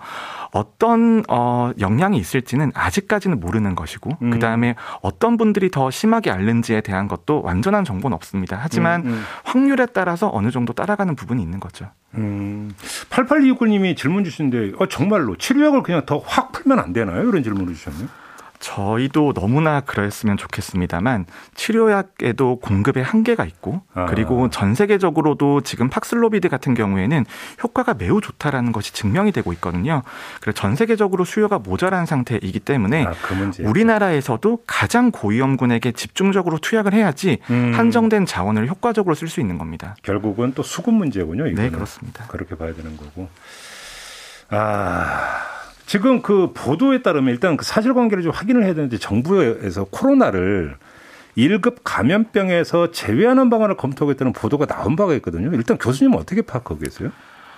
어떤 0.56 1.24
어 1.28 1.72
영향이 1.80 2.18
있을지는 2.18 2.72
아직까지는 2.74 3.42
모르는 3.42 3.76
것이고 3.76 4.12
음. 4.22 4.30
그다음에 4.32 4.76
어떤 5.02 5.36
분들이 5.36 5.70
더 5.70 5.92
심하게 5.92 6.32
앓는지에 6.32 6.80
대한 6.80 7.10
것도 7.10 7.42
완전한 7.44 7.84
정보는 7.84 8.16
없습니다. 8.16 8.58
하지만 8.62 9.02
음, 9.02 9.08
음. 9.08 9.24
확률에 9.44 9.86
따라서 9.88 10.30
어느 10.34 10.52
정도 10.52 10.72
따라가는 10.72 11.16
부분이 11.16 11.44
있는 11.44 11.60
거죠. 11.60 11.88
음. 12.16 12.74
8829님이 13.10 13.98
질문 13.98 14.24
주신데 14.24 14.72
어, 14.80 14.88
정말로 14.88 15.36
치료약을 15.36 15.84
그냥 15.84 16.06
더 16.06 16.24
확 16.26 16.54
풀면 16.54 16.80
안 16.80 16.94
되나요? 16.94 17.28
이런 17.28 17.44
질문을 17.44 17.74
주셨네요. 17.74 18.08
저희도 18.66 19.34
너무나 19.34 19.80
그랬으면 19.80 20.38
좋겠습니다만 20.38 21.28
치료약에도 21.54 22.58
공급에 22.60 23.00
한계가 23.00 23.46
있고 23.46 23.84
아. 23.94 24.08
그리고 24.08 24.50
전 24.50 24.74
세계적으로도 24.74 25.62
지금 25.62 25.88
팍슬로비드 25.88 26.50
같은 26.50 26.74
경우에는 26.74 27.26
효과가 27.62 27.94
매우 27.94 28.22
좋다라는 28.22 28.72
것이 28.72 28.92
증명이 28.92 29.34
되고 29.34 29.54
있거든요. 29.54 30.02
그래서 30.42 30.60
전 30.60 30.76
세계적으로 30.76 31.26
수요가 31.26 31.60
모자란 31.60 32.08
상태이기 32.08 32.60
때문에 32.60 33.06
아, 33.06 33.12
그 33.12 33.64
우리나라에서도 33.64 34.64
가장 34.66 35.12
고위험군에게 35.12 35.92
집중적으로 35.92 36.58
투약을 36.58 36.94
해야지 36.94 37.38
음. 37.52 37.72
한정된 37.76 38.26
자원을 38.26 38.68
효과적으로 38.68 39.14
쓸 39.14 39.28
수 39.28 39.42
있는 39.42 39.60
겁니다. 39.60 39.96
결국은 40.02 40.54
또 40.56 40.64
수급 40.64 40.96
문제군요. 40.96 41.46
이거는. 41.46 41.56
네, 41.56 41.70
그렇습니다. 41.70 42.26
그렇게 42.26 42.56
봐야 42.56 42.74
되는 42.74 42.98
거고. 42.98 43.30
아. 44.50 45.55
지금 45.86 46.22
그 46.22 46.52
보도에 46.54 47.02
따르면 47.02 47.34
일단 47.34 47.58
그 47.58 47.66
사실관계를 47.66 48.24
좀 48.24 48.32
확인을 48.32 48.64
해야 48.64 48.74
되는데 48.74 48.98
정부에서 48.98 49.86
코로나를 49.86 50.78
1급 51.38 51.78
감염병에서 51.84 52.92
제외하는 52.92 53.50
방안을 53.50 53.76
검토하겠다는 53.76 54.34
보도가 54.34 54.66
나온 54.66 54.96
바가 54.96 55.14
있거든요. 55.16 55.52
일단 55.54 55.78
교수님 55.78 56.16
어떻게 56.16 56.42
파악하고 56.42 56.80
계세요? 56.80 57.12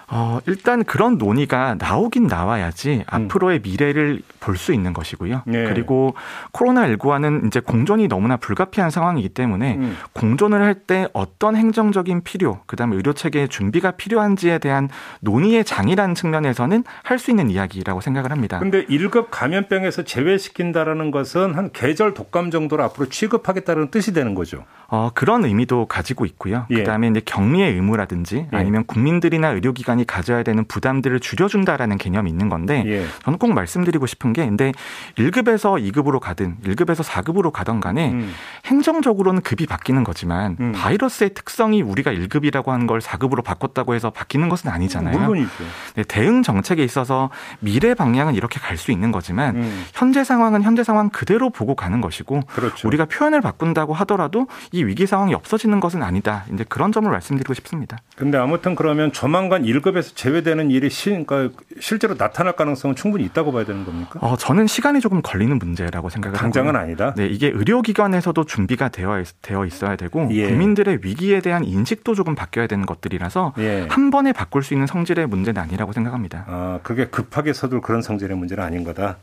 어, 0.10 0.40
일단 0.46 0.86
그런 0.86 1.18
논의가 1.18 1.76
나오긴 1.80 2.28
나와야지 2.28 3.04
음. 3.12 3.26
앞으로의 3.26 3.60
미래를 3.62 4.22
볼 4.40 4.56
수 4.58 4.74
있는 4.74 4.94
것이고요. 4.94 5.42
네. 5.46 5.66
그리고 5.66 6.16
코로나19와는 6.54 7.48
이제 7.48 7.60
공존이 7.60 8.08
너무나 8.08 8.38
불가피한 8.38 8.90
상황이기 8.90 9.30
때문에 9.30 9.76
음. 9.76 9.98
공존을 10.14 10.62
할 10.62 10.78
때 10.88 11.08
어떤 11.12 11.56
행정적인 11.58 12.22
필요, 12.24 12.60
그 12.66 12.76
다음에 12.78 12.96
의료 12.96 13.12
체계의 13.12 13.50
준비가 13.50 13.92
필요한지에 13.92 14.60
대한 14.60 14.88
논의의 15.20 15.66
장이라는 15.66 16.16
측면에서는 16.16 16.84
할 17.04 17.18
수 17.20 17.32
있는 17.32 17.50
이야기라고 17.50 18.00
생각을 18.00 18.32
합니다. 18.32 18.60
근데 18.60 18.86
1급 18.86 19.28
감염병에서 19.32 20.04
제외시킨다라는 20.04 21.10
것은 21.12 21.56
한 21.56 21.72
계절 21.74 22.14
독감 22.14 22.52
정도로 22.52 22.84
앞으로 22.84 23.10
취급하겠다는 23.10 23.90
뜻이 23.92 24.14
되는 24.14 24.36
거죠. 24.36 24.64
어, 24.88 25.10
그런 25.14 25.44
의미도 25.44 25.88
가지고 25.88 26.26
있고요. 26.26 26.66
예. 26.70 26.76
그다음에 26.76 27.08
이제 27.10 27.22
격리의 27.26 27.74
의무라든지 27.74 28.48
예. 28.54 28.58
아니면 28.58 28.86
국민들이나 28.86 29.50
의료기관 29.50 29.97
기관이 29.98 30.06
가져야 30.06 30.44
되는 30.44 30.63
부담들을 30.66 31.20
줄여준다라는 31.20 31.98
개념이 31.98 32.30
있는 32.30 32.50
건데 32.50 32.84
예. 32.86 33.06
저는 33.24 33.39
꼭 33.39 33.54
말씀드리고 33.54 34.06
싶은 34.06 34.34
게 34.34 34.46
근데 34.46 34.72
1급에서 35.18 35.82
2급으로 35.92 36.20
가든 36.20 36.58
1급에서 36.63 37.04
4급으로 37.04 37.51
가던 37.51 37.80
간에 37.80 38.12
음. 38.12 38.32
행정적으로는 38.66 39.42
급이 39.42 39.66
바뀌는 39.66 40.04
거지만 40.04 40.56
음. 40.60 40.72
바이러스의 40.74 41.32
특성이 41.34 41.82
우리가 41.82 42.12
1급이라고 42.12 42.68
하는 42.68 42.86
걸 42.86 43.00
4급으로 43.00 43.44
바꿨다고 43.44 43.96
해서 43.96 44.12
바뀌는 44.12 44.50
것은 44.50 44.70
아니잖아요. 44.70 45.18
물론이죠. 45.18 45.50
네, 45.96 46.04
대응 46.04 46.44
정책에 46.44 46.84
있어서 46.84 47.30
미래 47.60 47.94
방향은 47.94 48.36
이렇게 48.36 48.60
갈 48.60 48.77
수 48.77 48.92
있는 48.92 49.12
거지만 49.12 49.56
음. 49.56 49.86
현재 49.92 50.24
상황은 50.24 50.62
현재 50.62 50.84
상황 50.84 51.10
그대로 51.10 51.50
보고 51.50 51.74
가는 51.74 52.00
것이고 52.00 52.42
그렇죠. 52.42 52.88
우리가 52.88 53.06
표현을 53.06 53.42
바꾼다고 53.42 53.96
하더라도 53.96 54.46
이 54.72 54.84
위기 54.84 55.08
상황이 55.08 55.34
없어지는 55.34 55.80
것은 55.80 56.04
아니다. 56.04 56.46
이제 56.54 56.63
그런 56.70 56.92
점을 56.92 57.10
말씀드리고 57.10 57.56
싶습니다. 57.56 57.98
근데 58.16 58.38
아무튼 58.38 58.75
그러면 58.75 59.12
조만간 59.12 59.63
1급 59.63 59.87
1급에서 59.91 60.15
제외되는 60.15 60.72
일이 60.72 60.89
시, 60.89 61.10
그러니까 61.10 61.50
실제로 61.79 62.15
나타날 62.15 62.53
가능성은 62.56 62.96
충분히 62.96 63.24
있다고 63.25 63.51
봐야 63.51 63.65
되는 63.65 63.86
겁니까? 63.86 64.20
어, 64.22 64.38
저는 64.38 64.67
시간이 64.67 65.00
조금 65.01 65.22
걸리는 65.22 65.58
문제라고 65.60 66.10
생각을 66.10 66.38
당장은 66.38 66.70
하고요. 66.70 66.82
아니다. 66.82 67.13
네, 67.15 67.27
이게 67.27 67.48
의료기관에서도 67.48 68.44
준비가 68.46 68.89
되어 68.89 69.24
되어 69.41 69.65
있어야 69.65 69.96
되고 69.96 70.27
예. 70.32 70.48
국민들의 70.48 71.00
위기에 71.01 71.41
대한 71.41 71.63
인식도 71.63 72.15
조금 72.15 72.36
바뀌어야 72.36 72.67
되는 72.67 72.86
것들이라서 72.86 73.53
예. 73.60 73.88
한 73.89 74.12
번에 74.12 74.34
바꿀 74.34 74.63
수 74.63 74.74
있는 74.74 74.88
성질의 74.88 75.27
문제는 75.27 75.62
아니라고 75.62 75.94
생각합니다. 75.94 76.46
아, 76.48 76.79
그게 76.84 77.08
급하게 77.08 77.53
서둘 77.53 77.82
그런 77.82 78.01
성질의 78.01 78.38
문제는 78.38 78.63
아닌 78.63 78.84
거다. 78.84 79.17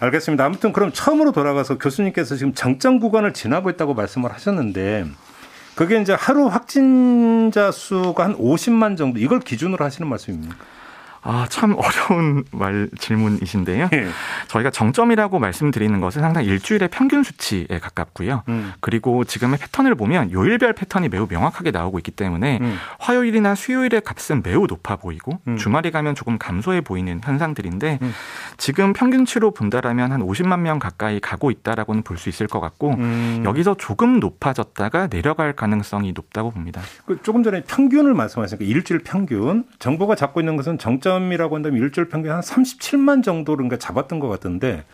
알겠습니다. 0.00 0.44
아무튼 0.44 0.72
그럼 0.72 0.92
처음으로 0.92 1.32
돌아가서 1.32 1.78
교수님께서 1.78 2.36
지금 2.36 2.54
정점 2.54 3.00
구간을 3.00 3.32
지나고 3.32 3.70
있다고 3.70 3.94
말씀을 3.94 4.32
하셨는데 4.32 5.06
그게 5.78 6.00
이제 6.00 6.12
하루 6.12 6.48
확진자 6.48 7.70
수가 7.70 8.24
한 8.24 8.36
50만 8.36 8.96
정도 8.96 9.20
이걸 9.20 9.38
기준으로 9.38 9.84
하시는 9.84 10.08
말씀입니까? 10.08 10.56
아, 11.22 11.46
참 11.48 11.74
어려운 11.76 12.44
말 12.52 12.88
질문이신데요. 12.98 13.88
네. 13.90 14.06
저희가 14.48 14.70
정점이라고 14.70 15.38
말씀드리는 15.38 16.00
것은 16.00 16.22
항상 16.22 16.44
일주일의 16.44 16.88
평균 16.90 17.22
수치에 17.22 17.66
가깝고요. 17.80 18.42
음. 18.48 18.72
그리고 18.80 19.24
지금의 19.24 19.58
패턴을 19.58 19.94
보면 19.94 20.30
요일별 20.32 20.74
패턴이 20.74 21.08
매우 21.08 21.26
명확하게 21.28 21.70
나오고 21.70 21.98
있기 22.00 22.10
때문에 22.10 22.58
음. 22.60 22.76
화요일이나 22.98 23.54
수요일의 23.54 24.02
값은 24.02 24.42
매우 24.42 24.66
높아 24.66 24.96
보이고 24.96 25.40
음. 25.48 25.56
주말에 25.56 25.90
가면 25.90 26.14
조금 26.14 26.38
감소해 26.38 26.82
보이는 26.82 27.20
현상들인데 27.24 27.98
음. 28.02 28.12
지금 28.58 28.92
평균치로 28.92 29.52
본다라면 29.52 30.12
한 30.12 30.20
50만 30.22 30.60
명 30.60 30.78
가까이 30.78 31.20
가고 31.20 31.50
있다라고는 31.50 32.02
볼 32.02 32.18
수 32.18 32.28
있을 32.28 32.48
것 32.48 32.58
같고 32.58 32.94
음. 32.94 33.42
여기서 33.44 33.76
조금 33.78 34.18
높아졌다가 34.18 35.06
내려갈 35.06 35.52
가능성이 35.54 36.10
높다고 36.12 36.50
봅니다. 36.50 36.80
그 37.06 37.22
조금 37.22 37.44
전에 37.44 37.62
평균을 37.62 38.12
말씀하시니까 38.12 38.64
일주일 38.64 39.00
평균 39.04 39.64
정부가 39.78 40.16
잡고 40.16 40.40
있는 40.40 40.56
것은 40.56 40.78
정점 40.78 41.07
점이라고 41.08 41.56
한다면 41.56 41.82
일주일 41.82 42.08
평균 42.08 42.32
한 42.32 42.40
37만 42.40 43.22
정도를 43.22 43.56
그러니까 43.64 43.78
잡았던 43.78 44.20
것 44.20 44.28
같은데 44.28 44.84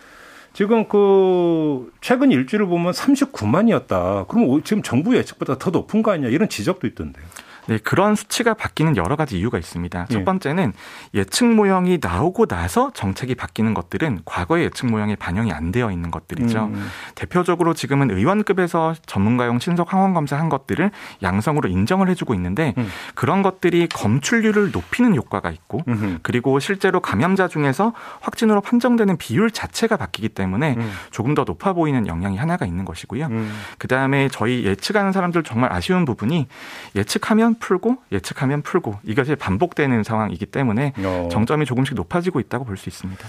지금 0.53 0.87
그 0.89 1.93
최근 2.01 2.31
일주일을 2.31 2.67
보면 2.67 2.93
39만이었다. 2.93 4.29
그럼 4.29 4.63
지금 4.63 4.83
정부 4.83 5.17
예측보다 5.17 5.59
더 5.59 5.71
높은 5.71 6.03
거 6.03 6.13
아니냐 6.13 6.29
이런 6.29 6.49
지적도 6.49 6.87
있던데요. 6.87 7.25
네, 7.67 7.79
그런 7.79 8.15
수치가 8.15 8.55
바뀌는 8.55 8.97
여러 8.97 9.17
가지 9.17 9.39
이유가 9.39 9.59
있습니다. 9.59 10.07
첫 10.11 10.21
예. 10.21 10.25
번째는 10.25 10.73
예측 11.15 11.47
모형이 11.47 11.99
나오고 12.01 12.47
나서 12.47 12.91
정책이 12.93 13.35
바뀌는 13.35 13.75
것들은 13.75 14.21
과거의 14.25 14.65
예측 14.65 14.87
모형에 14.87 15.17
반영이 15.17 15.53
안 15.53 15.73
되어 15.73 15.91
있는 15.91 16.11
것들이죠. 16.11 16.65
음. 16.65 16.89
대표적으로 17.15 17.75
지금은 17.75 18.11
의원급에서 18.11 18.95
전문가용 19.07 19.59
신속 19.59 19.93
항원 19.93 20.15
검사 20.15 20.39
한 20.39 20.49
것들을 20.49 20.91
양성으로 21.23 21.69
인정을 21.69 22.09
해주고 22.11 22.35
있는데 22.35 22.75
음. 22.79 22.89
그런 23.15 23.43
것들이 23.43 23.89
검출률을 23.89 24.71
높이는 24.73 25.15
효과가 25.15 25.51
있고 25.51 25.83
음흠. 25.89 26.19
그리고 26.23 26.59
실제로 26.59 27.01
감염자 27.01 27.49
중에서 27.49 27.93
확진으로 28.21 28.61
판정되는 28.61 29.17
비율 29.17 29.51
자체가 29.51 29.97
바뀌기 29.97 30.31
때문에 30.31 30.75
음. 30.77 30.93
조금 31.11 31.35
더 31.35 31.45
높아 31.45 31.73
보이는 31.73 32.07
영향이 32.07 32.37
하나가 32.37 32.67
있는 32.67 32.85
것이고요. 32.85 33.27
음. 33.27 33.53
그 33.79 33.89
다음에 33.89 34.29
저희 34.29 34.65
예측하는 34.65 35.13
사람들 35.13 35.43
정말 35.43 35.73
아쉬운 35.73 36.05
부분이 36.05 36.47
예측하면 36.95 37.54
풀고 37.59 37.99
예측하면 38.13 38.63
풀고 38.63 38.99
이것이 39.05 39.35
반복되는 39.37 40.03
상황이기 40.03 40.47
때문에 40.47 40.93
어. 40.99 41.29
정점이 41.31 41.65
조금씩 41.67 41.95
높아지고 41.95 42.41
있다고 42.41 42.65
볼 42.65 42.77
수 42.77 42.89
있습니다. 42.89 43.27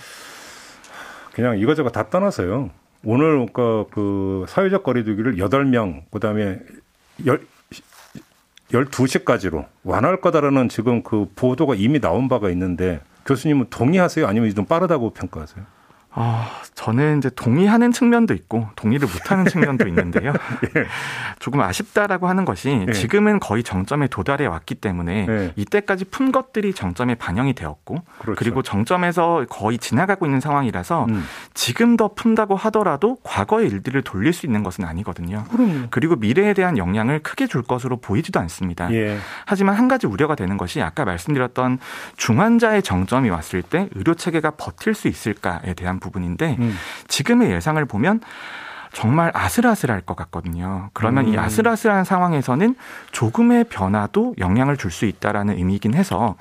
그냥 1.33 1.57
이거저거 1.59 1.89
다 1.89 2.09
떠나서요. 2.09 2.69
오늘 3.03 3.45
그, 3.53 3.85
그 3.91 4.45
사회적 4.47 4.83
거리두기를 4.83 5.35
8명 5.37 6.03
그다음에 6.11 6.59
10 7.23 7.39
12시까지로 8.71 9.65
완화할 9.83 10.21
거다라는 10.21 10.69
지금 10.69 11.03
그 11.03 11.29
보도가 11.35 11.75
이미 11.75 11.99
나온 11.99 12.27
바가 12.27 12.49
있는데 12.49 12.99
교수님은 13.25 13.67
동의하세요? 13.69 14.25
아니면 14.27 14.53
좀 14.55 14.65
빠르다고 14.65 15.11
평가하세요? 15.11 15.63
아, 16.17 16.49
저는 16.75 17.17
이제 17.17 17.29
동의하는 17.29 17.91
측면도 17.91 18.33
있고 18.33 18.69
동의를 18.77 19.07
못하는 19.07 19.45
측면도 19.45 19.85
있는데요. 19.89 20.31
예. 20.75 20.85
조금 21.39 21.59
아쉽다라고 21.59 22.29
하는 22.29 22.45
것이 22.45 22.85
예. 22.87 22.91
지금은 22.93 23.41
거의 23.41 23.63
정점에 23.63 24.07
도달해 24.07 24.45
왔기 24.45 24.75
때문에 24.75 25.27
예. 25.27 25.53
이때까지 25.57 26.05
푼 26.05 26.31
것들이 26.31 26.73
정점에 26.73 27.15
반영이 27.15 27.53
되었고 27.53 27.97
그렇죠. 28.19 28.39
그리고 28.39 28.61
정점에서 28.61 29.45
거의 29.49 29.77
지나가고 29.77 30.25
있는 30.25 30.39
상황이라서 30.39 31.05
음. 31.09 31.25
지금 31.53 31.97
더 31.97 32.13
푼다고 32.13 32.55
하더라도 32.55 33.17
과거의 33.23 33.67
일들을 33.67 34.01
돌릴 34.03 34.31
수 34.31 34.45
있는 34.45 34.63
것은 34.63 34.85
아니거든요. 34.85 35.43
그럼요. 35.51 35.87
그리고 35.89 36.15
미래에 36.15 36.53
대한 36.53 36.77
영향을 36.77 37.19
크게 37.19 37.47
줄 37.47 37.61
것으로 37.61 37.97
보이지도 37.97 38.39
않습니다. 38.39 38.91
예. 38.93 39.17
하지만 39.45 39.75
한 39.75 39.89
가지 39.89 40.07
우려가 40.07 40.35
되는 40.35 40.55
것이 40.55 40.81
아까 40.81 41.03
말씀드렸던 41.03 41.79
중환자의 42.15 42.83
정점이 42.83 43.29
왔을 43.29 43.61
때 43.61 43.89
의료 43.95 44.13
체계가 44.13 44.51
버틸 44.51 44.93
수 44.93 45.09
있을까에 45.09 45.73
대한 45.73 45.99
부분인데 46.05 46.57
음. 46.59 46.75
지금의 47.07 47.51
예상을 47.51 47.83
보면 47.85 48.21
정말 48.95 49.29
아슬아슬할 49.33 50.01
것 50.01 50.15
같거든요. 50.15 50.89
그러면 50.93 51.25
음. 51.25 51.33
이 51.33 51.37
아슬아슬한 51.37 52.05
상황에서는 52.05 52.75
조금의 53.11 53.65
변화도 53.65 54.35
영향을 54.39 54.77
줄 54.77 54.95
수 54.95 55.03
있다라는 55.05 55.57
의미이긴 55.57 55.93
해서 55.93 56.37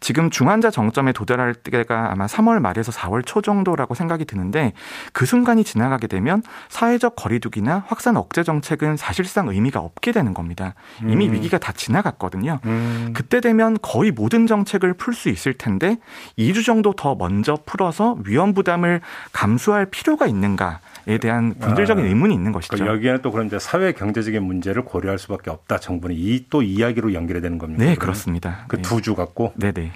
지금 0.00 0.28
중환자 0.28 0.72
정점에 0.72 1.12
도달할 1.12 1.54
때가 1.54 2.10
아마 2.10 2.26
3월 2.26 2.58
말에서 2.58 2.90
4월 2.90 3.24
초 3.24 3.40
정도라고 3.40 3.94
생각이 3.94 4.24
드는데 4.24 4.72
그 5.12 5.24
순간이 5.24 5.62
지나가게 5.62 6.08
되면 6.08 6.42
사회적 6.68 7.14
거리두기나 7.14 7.84
확산 7.86 8.16
억제 8.16 8.42
정책은 8.42 8.96
사실상 8.96 9.46
의미가 9.46 9.78
없게 9.78 10.10
되는 10.10 10.34
겁니다. 10.34 10.74
이미 11.02 11.28
음. 11.28 11.34
위기가 11.34 11.58
다 11.58 11.70
지나갔거든요. 11.70 12.58
음. 12.64 13.12
그때 13.14 13.40
되면 13.40 13.78
거의 13.80 14.10
모든 14.10 14.48
정책을 14.48 14.94
풀 14.94 15.14
수 15.14 15.28
있을 15.28 15.52
텐데 15.52 15.98
2주 16.36 16.64
정도 16.66 16.92
더 16.94 17.14
먼저 17.14 17.56
풀어서 17.64 18.16
위험 18.24 18.54
부담을 18.54 19.00
감수할 19.32 19.86
필요가 19.86 20.26
있는가? 20.26 20.80
에 21.08 21.18
대한 21.18 21.54
본질적인 21.54 22.04
아, 22.04 22.08
의문이 22.08 22.32
있는 22.32 22.52
것이죠. 22.52 22.74
그러니까 22.76 22.94
여기에는 22.96 23.22
또 23.22 23.32
그런 23.32 23.46
이제 23.48 23.58
사회 23.58 23.92
경제적인 23.92 24.42
문제를 24.42 24.84
고려할 24.84 25.18
수밖에 25.18 25.50
없다. 25.50 25.78
정부는 25.78 26.14
이 26.16 26.46
또 26.48 26.62
이야기로 26.62 27.12
연결이 27.14 27.40
되는 27.40 27.58
겁니다. 27.58 27.84
네, 27.84 27.94
그렇습니다. 27.94 28.64
그 28.68 28.80
두주 28.82 29.10
네. 29.10 29.16
갖고. 29.16 29.52
네, 29.56 29.72
네. 29.72 29.90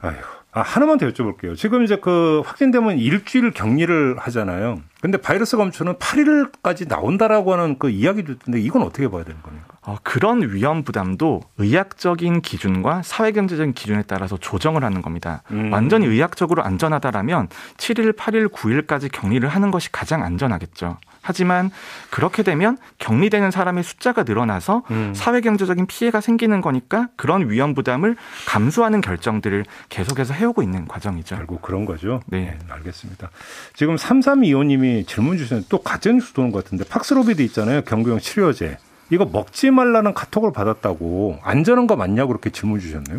아휴. 0.00 0.14
아, 0.52 0.62
하나만 0.62 0.98
더 0.98 1.06
여쭤볼게요. 1.06 1.56
지금 1.56 1.84
이제 1.84 1.96
그 1.96 2.42
확진되면 2.44 2.98
일주일 2.98 3.52
격리를 3.52 4.16
하잖아요. 4.18 4.80
근데 5.00 5.16
바이러스 5.16 5.56
검출은 5.56 5.94
8일까지 5.94 6.88
나온다라고 6.88 7.52
하는 7.52 7.78
그 7.78 7.88
이야기도 7.88 8.32
있는데 8.32 8.60
이건 8.60 8.82
어떻게 8.82 9.08
봐야 9.08 9.22
되는 9.22 9.40
겁니까? 9.42 9.66
어, 9.82 9.96
그런 10.02 10.42
위험 10.52 10.82
부담도 10.82 11.40
의학적인 11.58 12.42
기준과 12.42 13.02
사회경제적인 13.02 13.72
기준에 13.74 14.02
따라서 14.06 14.36
조정을 14.36 14.84
하는 14.84 15.02
겁니다. 15.02 15.42
음. 15.52 15.72
완전히 15.72 16.06
의학적으로 16.06 16.62
안전하다라면 16.64 17.48
7일, 17.76 18.16
8일, 18.16 18.48
9일까지 18.48 19.10
격리를 19.10 19.48
하는 19.48 19.70
것이 19.70 19.90
가장 19.92 20.22
안전하겠죠. 20.22 20.98
하지만 21.22 21.70
그렇게 22.10 22.42
되면 22.42 22.78
격리되는 22.98 23.50
사람의 23.50 23.84
숫자가 23.84 24.22
늘어나서 24.22 24.82
음. 24.90 25.12
사회 25.14 25.40
경제적인 25.40 25.86
피해가 25.86 26.20
생기는 26.20 26.60
거니까 26.60 27.08
그런 27.16 27.50
위험 27.50 27.74
부담을 27.74 28.16
감수하는 28.46 29.00
결정들을 29.00 29.64
계속해서 29.88 30.34
해오고 30.34 30.62
있는 30.62 30.86
과정이죠. 30.86 31.36
결국 31.36 31.62
그런 31.62 31.84
거죠. 31.84 32.20
네, 32.26 32.40
네 32.40 32.58
알겠습니다. 32.68 33.30
지금 33.74 33.96
3325님이 33.96 35.06
질문 35.06 35.36
주셨는데 35.36 35.68
또 35.68 35.82
가짜뉴스 35.82 36.32
도는 36.32 36.52
것 36.52 36.64
같은데 36.64 36.84
팍스로비드 36.84 37.42
있잖아요. 37.42 37.82
경구용 37.82 38.18
치료제. 38.20 38.78
이거 39.10 39.24
먹지 39.24 39.70
말라는 39.70 40.14
카톡을 40.14 40.52
받았다고 40.52 41.40
안전한 41.42 41.86
거 41.86 41.96
맞냐고 41.96 42.28
그렇게 42.28 42.50
질문 42.50 42.80
주셨네요. 42.80 43.18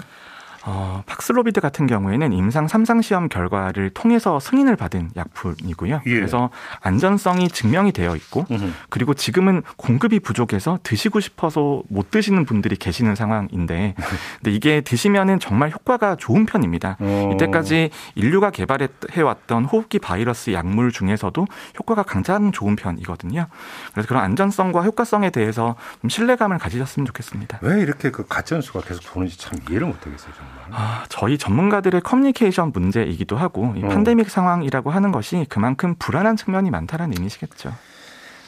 어, 0.66 1.04
팍슬로비드 1.06 1.60
같은 1.60 1.88
경우에는 1.88 2.34
임상 2.34 2.68
3상 2.68 3.02
시험 3.02 3.30
결과를 3.30 3.90
통해서 3.92 4.40
승인을 4.40 4.76
받은 4.76 5.12
약품이고요. 5.16 6.02
예. 6.06 6.14
그래서 6.14 6.50
안전성이 6.82 7.50
증명이 7.50 7.92
되어 7.92 8.16
있고 8.16 8.46
으흠. 8.52 8.74
그리고 8.90 9.14
지금은 9.14 9.64
공급이 9.78 10.20
부족해서 10.20 10.80
드시고 10.84 11.20
싶어서 11.20 11.82
못 11.90 12.12
드시는 12.12 12.46
분들이 12.46 12.76
계시는 12.76 13.16
상황인데 13.16 13.96
근데 14.38 14.52
이게 14.52 14.82
드시면은 14.82 15.40
정말 15.40 15.72
효과가 15.72 16.16
좋은 16.16 16.46
편입니다. 16.46 16.98
어. 17.00 17.32
이때까지 17.34 17.90
인류가 18.16 18.52
개발해 18.52 18.88
왔던 19.24 19.66
호흡기 19.66 20.00
바이러스 20.00 20.54
약물 20.54 20.92
중에서도 20.92 21.48
효과가 21.80 22.04
가장 22.04 22.52
좋은 22.52 22.76
편이거든요. 22.76 23.48
그래서 23.94 24.08
그런 24.08 24.24
안전성과 24.24 24.84
효과성에 24.84 25.32
대해서 25.32 25.76
좀 26.02 26.10
신뢰감을 26.10 26.58
가지셨으면 26.60 27.06
좋겠습니다. 27.08 27.60
왜 27.62 27.82
이렇게 27.82 28.12
그 28.12 28.26
가짜뉴스가 28.28 28.82
계속 28.82 29.04
도는지 29.12 29.38
참 29.38 29.58
이해를 29.70 29.88
못 29.88 30.06
하겠어요. 30.06 30.34
정말. 30.36 30.51
아, 30.72 31.04
저희 31.10 31.38
전문가들의 31.38 32.02
커뮤니케이션 32.02 32.72
문제이기도 32.72 33.36
하고 33.38 33.74
이 33.76 33.84
어. 33.84 33.88
팬데믹 33.90 34.30
상황이라고 34.30 34.90
하는 34.90 35.12
것이 35.12 35.46
그만큼 35.50 35.96
불안한 36.00 36.38
측면이 36.38 36.70
많다는 36.72 37.12
의미시겠죠. 37.14 37.74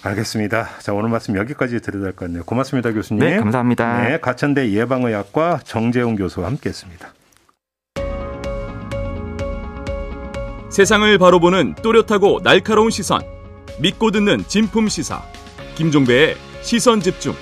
알겠습니다. 0.04 0.68
자, 0.80 0.94
오늘 0.94 1.10
말씀 1.10 1.36
여기까지 1.38 1.80
드려야 1.82 2.04
될 2.04 2.12
것 2.14 2.26
같네요. 2.26 2.44
고맙습니다, 2.44 2.92
교수님. 2.92 3.24
네, 3.24 3.38
감사합니다. 3.38 4.02
네, 4.04 4.20
가천대 4.20 4.72
예방의학과 4.72 5.60
정재웅 5.64 6.16
교수와 6.16 6.48
함께 6.48 6.70
했습니다. 6.70 7.14
세상을 10.70 11.18
바로 11.20 11.40
보는 11.40 11.76
또렷하고 11.82 12.42
날카로운 12.44 12.90
시선. 12.90 13.22
믿고 13.80 14.12
듣는 14.12 14.44
진품 14.48 14.88
시사. 14.90 15.22
김종배의 15.76 16.36
시선 16.62 17.00
집중. 17.00 17.34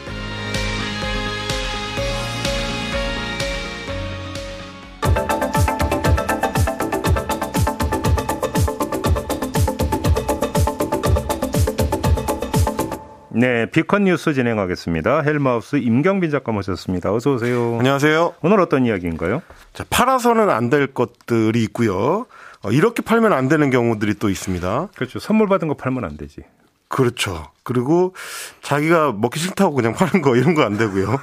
네, 13.41 13.65
비컨 13.65 14.03
뉴스 14.03 14.35
진행하겠습니다. 14.35 15.21
헬마우스 15.21 15.77
임경빈 15.77 16.29
작가 16.29 16.51
모셨습니다. 16.51 17.11
어서 17.11 17.33
오세요. 17.33 17.75
안녕하세요. 17.79 18.35
오늘 18.43 18.59
어떤 18.61 18.85
이야기인가요? 18.85 19.41
자, 19.73 19.83
팔아서는 19.89 20.47
안 20.51 20.69
될 20.69 20.85
것들이 20.93 21.63
있고요. 21.63 22.27
어, 22.61 22.71
이렇게 22.71 23.01
팔면 23.01 23.33
안 23.33 23.47
되는 23.49 23.71
경우들이 23.71 24.13
또 24.19 24.29
있습니다. 24.29 24.89
그렇죠. 24.95 25.17
선물 25.17 25.47
받은 25.47 25.67
거 25.69 25.73
팔면 25.73 26.05
안 26.05 26.17
되지. 26.17 26.41
그렇죠. 26.91 27.47
그리고 27.63 28.15
자기가 28.63 29.13
먹기 29.15 29.39
싫다고 29.39 29.75
그냥 29.75 29.93
파는 29.95 30.21
거 30.23 30.35
이런 30.35 30.55
거 30.55 30.63
안 30.63 30.77
되고요. 30.77 31.19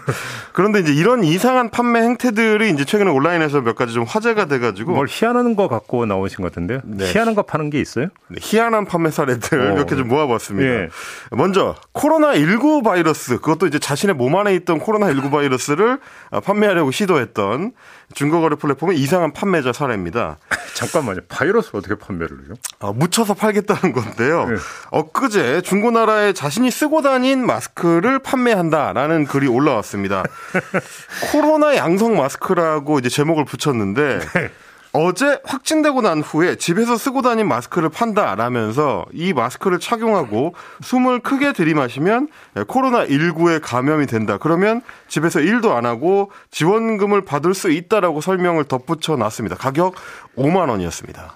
그런데 0.52 0.78
이제 0.80 0.92
이런 0.94 1.24
이상한 1.24 1.68
판매 1.70 2.00
행태들이 2.00 2.70
이제 2.70 2.84
최근에 2.84 3.10
온라인에서 3.10 3.60
몇 3.60 3.74
가지 3.74 3.92
좀 3.92 4.04
화제가 4.04 4.46
돼가지고 4.46 4.92
뭘 4.92 5.06
희한한 5.10 5.56
거 5.56 5.68
갖고 5.68 6.06
나오신 6.06 6.38
것 6.38 6.44
같은데요. 6.52 6.80
네. 6.84 7.04
희한한 7.06 7.34
거 7.34 7.42
파는 7.42 7.70
게 7.70 7.80
있어요? 7.80 8.06
네, 8.28 8.38
희한한 8.40 8.86
판매 8.86 9.10
사례들 9.10 9.72
어. 9.72 9.74
몇개 9.74 9.94
좀 9.96 10.08
모아봤습니다. 10.08 10.68
예. 10.68 10.88
먼저 11.32 11.74
코로나 11.92 12.34
19 12.34 12.82
바이러스 12.82 13.38
그것도 13.40 13.66
이제 13.66 13.78
자신의 13.78 14.14
몸 14.14 14.36
안에 14.36 14.54
있던 14.54 14.78
코로나 14.78 15.08
19 15.12 15.30
바이러스를 15.30 15.98
판매하려고 16.44 16.92
시도했던 16.92 17.72
중고거래 18.14 18.56
플랫폼의 18.56 18.98
이상한 18.98 19.32
판매자 19.32 19.72
사례입니다. 19.72 20.38
잠깐만요. 20.74 21.20
바이러스를 21.28 21.78
어떻게 21.78 21.94
판매를 21.94 22.46
해요? 22.46 22.54
아, 22.78 22.92
묻혀서 22.92 23.34
팔겠다는 23.34 23.92
건데요. 23.92 24.46
네. 24.48 24.56
엊그제 24.90 25.62
중고나라에 25.62 26.32
자신이 26.32 26.70
쓰고 26.70 27.02
다닌 27.02 27.44
마스크를 27.44 28.20
판매한다라는 28.20 29.26
글이 29.26 29.48
올라왔습니다. 29.48 30.22
코로나 31.32 31.76
양성 31.76 32.16
마스크라고 32.16 32.98
이제 32.98 33.08
제목을 33.08 33.44
붙였는데 33.44 34.18
네. 34.20 34.50
어제 34.92 35.40
확진되고 35.44 36.00
난 36.00 36.20
후에 36.20 36.56
집에서 36.56 36.96
쓰고 36.96 37.22
다닌 37.22 37.46
마스크를 37.46 37.88
판다 37.88 38.34
라면서 38.34 39.04
이 39.12 39.32
마스크를 39.32 39.78
착용하고 39.78 40.54
숨을 40.82 41.20
크게 41.20 41.52
들이마시면 41.52 42.28
코로나19에 42.54 43.60
감염이 43.62 44.06
된다. 44.06 44.38
그러면 44.38 44.80
집에서 45.08 45.40
일도 45.40 45.74
안 45.74 45.84
하고 45.84 46.30
지원금을 46.50 47.24
받을 47.24 47.54
수 47.54 47.70
있다라고 47.70 48.20
설명을 48.20 48.64
덧붙여 48.64 49.16
놨습니다. 49.16 49.56
가격 49.56 49.94
5만 50.36 50.70
원이었습니다. 50.70 51.34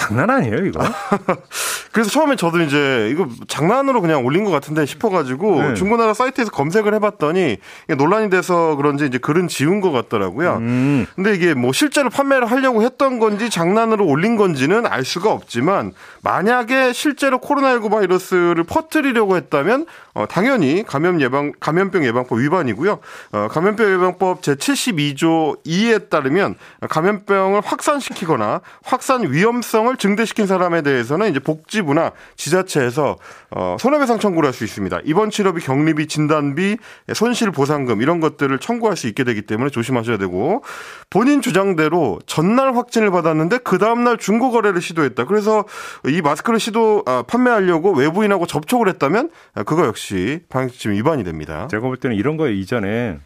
장난 0.00 0.30
아니에요, 0.30 0.64
이거? 0.64 0.80
그래서 1.92 2.08
처음에 2.08 2.34
저도 2.36 2.62
이제 2.62 3.10
이거 3.12 3.28
장난으로 3.48 4.00
그냥 4.00 4.24
올린 4.24 4.44
것 4.44 4.50
같은데 4.50 4.86
싶어가지고 4.86 5.62
네. 5.62 5.74
중고나라 5.74 6.14
사이트에서 6.14 6.50
검색을 6.50 6.94
해봤더니 6.94 7.58
논란이 7.98 8.30
돼서 8.30 8.76
그런지 8.76 9.04
이제 9.04 9.18
글은 9.18 9.48
지운 9.48 9.82
것 9.82 9.90
같더라고요. 9.90 10.56
음. 10.56 11.06
근데 11.16 11.34
이게 11.34 11.52
뭐 11.52 11.72
실제로 11.72 12.08
판매를 12.08 12.50
하려고 12.50 12.82
했던 12.82 13.18
건지 13.18 13.50
장난으로 13.50 14.06
올린 14.06 14.36
건지는 14.36 14.86
알 14.86 15.04
수가 15.04 15.32
없지만 15.32 15.92
만약에 16.22 16.94
실제로 16.94 17.38
코로나19 17.38 17.90
바이러스를 17.90 18.64
퍼뜨리려고 18.64 19.36
했다면 19.36 19.84
어, 20.14 20.26
당연히 20.26 20.82
감염 20.86 21.20
예방 21.20 21.52
감염병 21.60 22.04
예방법 22.04 22.38
위반이고요. 22.38 23.00
어, 23.32 23.48
감염병 23.50 23.92
예방법 23.92 24.42
제 24.42 24.54
72조 24.54 25.62
2에 25.64 26.08
따르면 26.08 26.54
감염병을 26.88 27.60
확산시키거나 27.62 28.60
확산 28.82 29.30
위험성을 29.30 29.89
증대시킨 29.96 30.46
사람에 30.46 30.82
대해서는 30.82 31.30
이제 31.30 31.40
복지부나 31.40 32.12
지자체에서 32.36 33.16
어, 33.50 33.76
손해배상 33.80 34.18
청구를 34.20 34.46
할 34.46 34.60
수 34.60 34.64
있습니다. 34.64 35.00
입원 35.04 35.30
치료비, 35.30 35.60
격리비, 35.62 36.06
진단비, 36.06 36.76
손실 37.14 37.50
보상금 37.50 38.02
이런 38.02 38.20
것들을 38.20 38.58
청구할 38.58 38.96
수 38.96 39.06
있게 39.06 39.24
되기 39.24 39.42
때문에 39.42 39.70
조심하셔야 39.70 40.18
되고 40.18 40.62
본인 41.08 41.40
주장대로 41.40 42.18
전날 42.26 42.76
확진을 42.76 43.10
받았는데 43.10 43.58
그 43.58 43.78
다음 43.78 44.04
날 44.04 44.18
중고 44.18 44.50
거래를 44.50 44.82
시도했다. 44.82 45.24
그래서 45.24 45.64
이 46.06 46.20
마스크를 46.20 46.60
시도 46.60 47.02
아, 47.06 47.22
판매하려고 47.26 47.92
외부인하고 47.92 48.46
접촉을 48.46 48.88
했다면 48.88 49.30
그거 49.66 49.86
역시 49.86 50.40
방역지침 50.48 50.92
위반이 50.92 51.24
됩니다. 51.24 51.68
제가 51.70 51.86
볼 51.86 51.96
때는 51.96 52.16
이런 52.16 52.36
거 52.36 52.48
이전에 52.48 53.18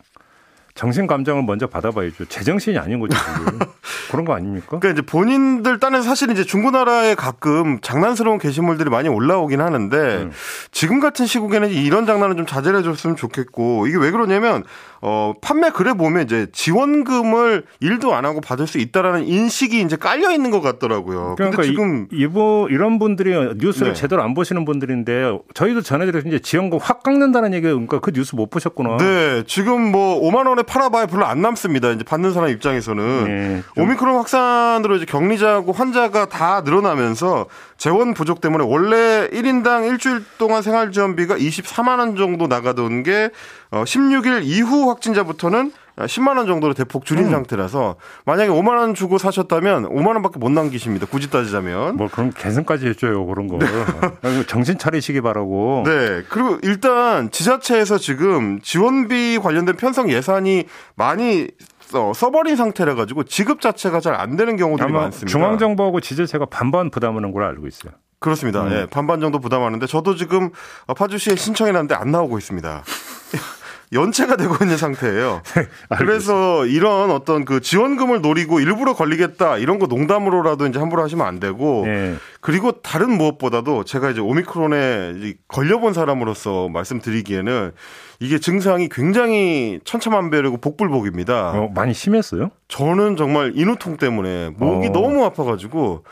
정신 0.74 1.06
감정을 1.06 1.44
먼저 1.44 1.68
받아봐야죠. 1.68 2.24
제정신이 2.24 2.78
아닌 2.78 2.98
거죠. 2.98 3.16
그런 4.10 4.24
거 4.24 4.34
아닙니까? 4.34 4.78
그러니까 4.78 4.90
이제 4.90 5.02
본인들 5.02 5.78
딴에서 5.78 6.02
사실 6.02 6.30
이제 6.30 6.42
중고나라에 6.44 7.14
가끔 7.14 7.80
장난스러운 7.80 8.38
게시물들이 8.38 8.90
많이 8.90 9.08
올라오긴 9.08 9.60
하는데 9.60 9.96
음. 9.96 10.32
지금 10.72 10.98
같은 11.00 11.26
시국에는 11.26 11.70
이런 11.70 12.06
장난은 12.06 12.36
좀 12.36 12.46
자제해 12.46 12.82
줬으면 12.82 13.16
좋겠고 13.16 13.86
이게 13.86 13.96
왜 13.98 14.10
그러냐면 14.10 14.64
어 15.06 15.34
판매 15.42 15.68
글에 15.68 15.92
보면 15.92 16.22
이제 16.22 16.46
지원금을 16.50 17.64
일도 17.80 18.14
안 18.14 18.24
하고 18.24 18.40
받을 18.40 18.66
수 18.66 18.78
있다라는 18.78 19.26
인식이 19.28 19.82
이제 19.82 19.96
깔려 19.96 20.30
있는 20.30 20.50
것 20.50 20.62
같더라고요. 20.62 21.34
그러니까 21.36 21.62
지금 21.62 22.08
이보 22.10 22.68
이런 22.70 22.98
분들이 22.98 23.34
뉴스를 23.58 23.92
네. 23.92 23.94
제대로 23.94 24.22
안 24.22 24.32
보시는 24.32 24.64
분들인데 24.64 25.40
저희도 25.52 25.82
전해드렸 25.82 26.24
이제 26.24 26.38
지원금 26.38 26.78
확 26.80 27.02
깎는다는 27.02 27.52
얘기 27.52 27.66
그러니까 27.66 27.98
그 27.98 28.12
뉴스 28.12 28.34
못 28.34 28.48
보셨구나. 28.48 28.96
네, 28.96 29.42
지금 29.46 29.92
뭐 29.92 30.22
5만 30.22 30.48
원에 30.48 30.62
팔아봐야 30.62 31.04
별로 31.04 31.26
안 31.26 31.42
남습니다. 31.42 31.90
이제 31.90 32.02
받는 32.02 32.32
사람 32.32 32.48
입장에서는 32.48 33.24
네, 33.24 33.62
오미크론 33.76 34.16
확산으로 34.16 34.96
이제 34.96 35.04
격리자하고 35.04 35.72
환자가 35.72 36.30
다 36.30 36.62
늘어나면서 36.64 37.44
재원 37.76 38.14
부족 38.14 38.40
때문에 38.40 38.64
원래 38.66 39.28
1인당 39.30 39.86
일주일 39.86 40.24
동안 40.38 40.62
생활지원비가 40.62 41.36
24만 41.36 41.98
원 41.98 42.16
정도 42.16 42.46
나가던 42.46 43.02
게 43.02 43.28
16일 43.82 44.36
어, 44.36 44.40
이후 44.40 44.88
확진자부터는 44.88 45.72
10만 45.96 46.36
원 46.36 46.46
정도로 46.46 46.74
대폭 46.74 47.04
줄인 47.04 47.26
음. 47.26 47.30
상태라서 47.30 47.96
만약에 48.24 48.50
5만 48.50 48.78
원 48.78 48.94
주고 48.94 49.18
사셨다면 49.18 49.88
5만 49.90 50.08
원밖에 50.08 50.38
못 50.38 50.50
남기십니다. 50.50 51.06
굳이 51.06 51.30
따지자면. 51.30 51.96
뭐 51.96 52.08
그럼 52.10 52.32
계산까지 52.36 52.88
해줘요 52.88 53.24
그런 53.26 53.46
거. 53.48 53.58
네. 53.58 54.44
정신 54.46 54.76
차리시기 54.76 55.20
바라고. 55.20 55.84
네. 55.86 56.22
그리고 56.28 56.58
일단 56.62 57.30
지자체에서 57.30 57.98
지금 57.98 58.60
지원비 58.60 59.38
관련된 59.40 59.76
편성 59.76 60.10
예산이 60.10 60.64
많이 60.96 61.46
써, 61.80 62.12
써버린 62.12 62.56
상태라 62.56 62.94
가지고 62.96 63.22
지급 63.22 63.60
자체가 63.60 64.00
잘 64.00 64.14
안 64.14 64.36
되는 64.36 64.56
경우들이 64.56 64.90
많습니다. 64.90 65.30
중앙정부하고 65.30 66.00
지자체가 66.00 66.46
반반 66.46 66.90
부담하는 66.90 67.30
걸로 67.30 67.46
알고 67.46 67.66
있어요. 67.68 67.92
그렇습니다. 68.18 68.62
음. 68.62 68.70
네, 68.70 68.86
반반 68.86 69.20
정도 69.20 69.38
부담하는데 69.38 69.86
저도 69.86 70.16
지금 70.16 70.50
파주시에 70.96 71.36
신청해놨는데 71.36 71.94
안 71.94 72.10
나오고 72.10 72.38
있습니다. 72.38 72.82
연체가 73.94 74.36
되고 74.36 74.56
있는 74.60 74.76
상태예요. 74.76 75.42
네, 75.54 75.66
그래서 75.96 76.66
이런 76.66 77.10
어떤 77.10 77.44
그 77.44 77.60
지원금을 77.60 78.20
노리고 78.20 78.60
일부러 78.60 78.94
걸리겠다 78.94 79.58
이런 79.58 79.78
거 79.78 79.86
농담으로라도 79.86 80.66
이제 80.66 80.78
함부로 80.78 81.02
하시면 81.02 81.26
안 81.26 81.40
되고 81.40 81.84
네. 81.86 82.16
그리고 82.40 82.72
다른 82.82 83.16
무엇보다도 83.16 83.84
제가 83.84 84.10
이제 84.10 84.20
오미크론에 84.20 85.34
걸려본 85.48 85.94
사람으로서 85.94 86.68
말씀드리기에는 86.68 87.72
이게 88.20 88.38
증상이 88.38 88.88
굉장히 88.88 89.80
천차만별이고 89.84 90.58
복불복입니다. 90.58 91.50
어, 91.50 91.70
많이 91.74 91.94
심했어요? 91.94 92.50
저는 92.68 93.16
정말 93.16 93.52
인후통 93.54 93.96
때문에 93.96 94.50
목이 94.56 94.88
어. 94.88 94.92
너무 94.92 95.24
아파가지고 95.24 96.04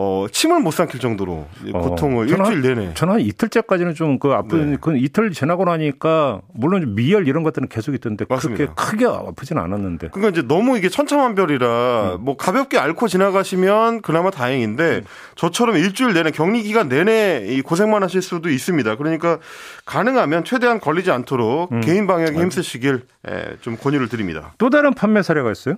어, 0.00 0.26
침을 0.30 0.60
못 0.60 0.70
삼킬 0.70 1.00
정도로 1.00 1.48
어, 1.74 1.80
고통을 1.80 2.28
일주일 2.28 2.62
내내. 2.62 2.94
저는 2.94 3.14
한 3.14 3.20
이틀째까지는 3.20 3.94
좀 3.94 4.18
그 4.20 4.32
아픈 4.32 4.72
네. 4.72 4.76
그 4.80 4.96
이틀 4.96 5.32
지나고 5.32 5.64
나니까 5.64 6.40
물론 6.54 6.94
미열 6.94 7.26
이런 7.26 7.42
것들은 7.42 7.68
계속 7.68 7.94
있던데 7.94 8.24
맞습니다. 8.28 8.64
그렇게 8.64 8.74
크게 8.74 9.06
아프지는 9.06 9.60
않았는데. 9.62 10.08
그러니까 10.12 10.30
이제 10.30 10.46
너무 10.46 10.78
이게 10.78 10.88
천차만별이라 10.88 12.16
음. 12.16 12.24
뭐 12.24 12.36
가볍게 12.36 12.78
앓고 12.78 13.08
지나가시면 13.08 14.02
그나마 14.02 14.30
다행인데 14.30 14.98
음. 14.98 15.04
저처럼 15.34 15.76
일주일 15.76 16.14
내내 16.14 16.30
격리 16.30 16.62
기간 16.62 16.88
내내 16.88 17.46
이 17.48 17.60
고생만 17.62 18.02
하실 18.02 18.22
수도 18.22 18.48
있습니다. 18.50 18.96
그러니까 18.96 19.38
가능하면 19.84 20.44
최대한 20.44 20.78
걸리지 20.80 21.10
않도록 21.10 21.72
음. 21.72 21.80
개인 21.80 22.06
방역에 22.06 22.38
힘쓰시길 22.38 23.02
예, 23.30 23.56
좀 23.60 23.76
권유를 23.76 24.08
드립니다. 24.08 24.54
또 24.58 24.70
다른 24.70 24.94
판매 24.94 25.22
사례가 25.22 25.50
있어요? 25.50 25.74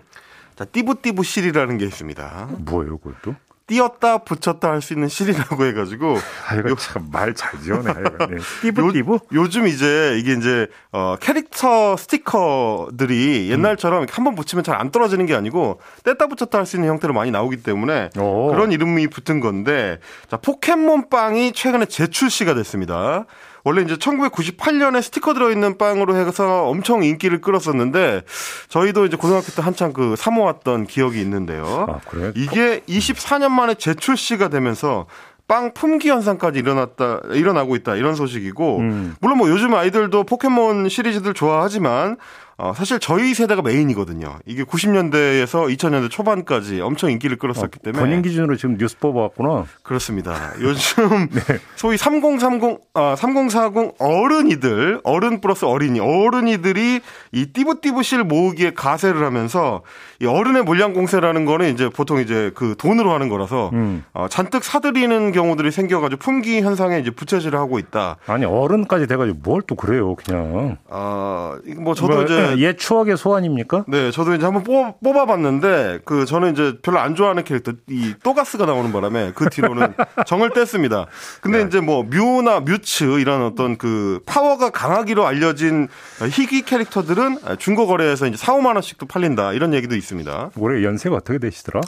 자, 0.56 0.64
띠부띠부 0.66 1.22
실이라는 1.24 1.78
게 1.78 1.85
있습니다. 1.87 2.48
뭐예요, 2.66 2.98
그것도? 2.98 3.35
띄었다 3.70 4.18
붙였다 4.18 4.68
할 4.68 4.80
수 4.83 4.94
있는 4.94 5.09
실이라고 5.09 5.64
해가지고 5.66 6.16
아 6.48 6.54
이거 6.56 6.74
참말 6.74 7.35
잘 7.35 7.61
지어내 7.61 7.92
네. 7.92 8.37
띠부 8.62 8.92
띠부 8.92 9.20
요즘 9.33 9.68
이제 9.68 10.16
이게 10.18 10.33
이제 10.33 10.66
어 10.90 11.14
캐릭터 11.20 11.96
스티커들이 11.96 13.48
옛날처럼 13.50 14.02
음. 14.02 14.06
한번 14.11 14.35
붙이면 14.35 14.64
잘 14.64 14.80
안 14.80 14.90
떨어지는 14.90 15.26
게 15.26 15.35
아니고 15.35 15.78
뗐다 16.04 16.28
붙였다 16.30 16.59
할 16.59 16.64
수 16.66 16.76
있는 16.76 16.88
형태로 16.88 17.12
많이 17.12 17.30
나오기 17.30 17.59
때문에 17.59 18.11
오. 18.18 18.48
그런 18.50 18.72
이름이 18.72 19.09
붙은 19.09 19.40
건데 19.40 19.98
자 20.30 20.37
포켓몬 20.38 21.09
빵이 21.11 21.52
최근에 21.52 21.85
재출시가 21.87 22.54
됐습니다. 22.54 23.26
원래 23.64 23.83
이제 23.83 23.96
1998년에 23.96 25.03
스티커 25.03 25.35
들어있는 25.35 25.79
빵으로 25.79 26.16
해서 26.16 26.64
엄청 26.64 27.03
인기를 27.03 27.40
끌었었는데 27.40 28.23
저희도 28.68 29.07
이제 29.07 29.16
고등학교 29.16 29.46
때 29.46 29.62
한창 29.62 29.92
그 29.92 30.16
사모았던 30.16 30.87
기억이 30.87 31.20
있는데요. 31.20 31.87
아, 31.88 32.01
그래? 32.09 32.33
이게 32.35 32.81
24년 32.88 33.51
만에 33.51 33.75
재출시가 33.75 34.49
되면서 34.49 35.07
빵 35.51 35.75
품귀 35.75 36.09
현상까지 36.09 36.61
일어났다 36.61 37.23
일어나고 37.33 37.75
있다 37.75 37.96
이런 37.96 38.14
소식이고 38.14 38.79
음. 38.79 39.16
물론 39.20 39.38
뭐 39.38 39.51
요즘 39.51 39.75
아이들도 39.75 40.23
포켓몬 40.23 40.88
시리즈들 40.88 41.35
좋아하지만 41.35 42.18
어, 42.62 42.75
사실 42.75 42.99
저희 43.01 43.33
세대가 43.33 43.62
메인이거든요. 43.62 44.38
이게 44.44 44.64
90년대에서 44.64 45.75
2000년대 45.75 46.11
초반까지 46.11 46.83
엄청 46.83 47.11
인기를 47.11 47.38
끌었었기 47.38 47.79
어, 47.81 47.83
때문에. 47.83 48.05
본인 48.05 48.20
기준으로 48.20 48.57
지금 48.57 48.77
뉴스 48.77 48.99
뽑아왔구나. 48.99 49.64
그렇습니다. 49.83 50.35
요즘 50.61 51.29
네. 51.33 51.40
소위 51.77 51.96
3030, 51.96 52.79
아, 52.92 53.16
3040 53.16 53.94
어른이들, 53.99 55.01
어른 55.05 55.40
플러스 55.40 55.64
어린이, 55.64 56.01
어른이들이 56.01 57.01
이 57.33 57.46
띠부띠부실 57.46 58.25
모으기에 58.25 58.73
가세를 58.75 59.25
하면서 59.25 59.81
이 60.20 60.27
어른의 60.27 60.64
물량 60.64 60.92
공세라는 60.92 61.46
거는 61.46 61.73
이제 61.73 61.88
보통 61.88 62.18
이제 62.20 62.51
그 62.55 62.75
돈으로 62.77 63.12
하는 63.14 63.31
거라서 63.31 63.70
음. 63.73 64.05
어, 64.12 64.27
잔뜩 64.29 64.64
사들이는 64.64 65.33
경우들이 65.33 65.70
생겨가지고 65.70 66.18
품귀 66.18 66.61
현상에 66.61 66.99
이제 66.99 67.11
부채질을 67.11 67.59
하고 67.59 67.79
있다. 67.79 68.16
아니 68.27 68.44
어른까지 68.44 69.07
돼가지고 69.07 69.38
뭘 69.42 69.61
또 69.66 69.77
그래요, 69.77 70.16
그냥. 70.16 70.79
아, 70.88 71.57
뭐 71.79 71.94
저도 71.94 72.14
뭐, 72.14 72.23
이제 72.25 72.50
옛 72.59 72.77
추억의 72.77 73.17
소환입니까? 73.17 73.85
네, 73.89 74.11
저도 74.11 74.35
이제 74.35 74.45
한번 74.45 74.65
뽑아, 74.65 74.95
뽑아 75.03 75.27
봤는데 75.27 76.01
그 76.05 76.25
저는 76.25 76.53
이제 76.53 76.79
별로 76.83 76.99
안 76.99 77.15
좋아하는 77.15 77.45
캐릭터 77.45 77.73
이 77.89 78.15
또가스가 78.23 78.67
나오는 78.67 78.93
바람에 78.93 79.33
그 79.35 79.49
뒤로는 79.49 79.95
정을 80.27 80.51
뗐습니다. 80.51 81.07
근데 81.41 81.59
네. 81.59 81.65
이제 81.65 81.81
뭐 81.81 82.03
뮤나 82.03 82.61
뮤츠 82.61 83.21
이런 83.21 83.43
어떤 83.43 83.77
그 83.77 84.21
파워가 84.27 84.71
강하기로 84.71 85.27
알려진 85.27 85.89
희귀 86.21 86.63
캐릭터들은 86.63 87.39
중고 87.59 87.87
거래에서 87.87 88.27
이제 88.27 88.37
4, 88.37 88.55
5만 88.55 88.75
원씩도 88.75 89.07
팔린다 89.07 89.53
이런 89.53 89.75
얘기도 89.75 89.97
있습니다. 89.97 90.51
올해 90.57 90.85
연세가 90.85 91.17
어떻게 91.17 91.39
되시더라? 91.39 91.81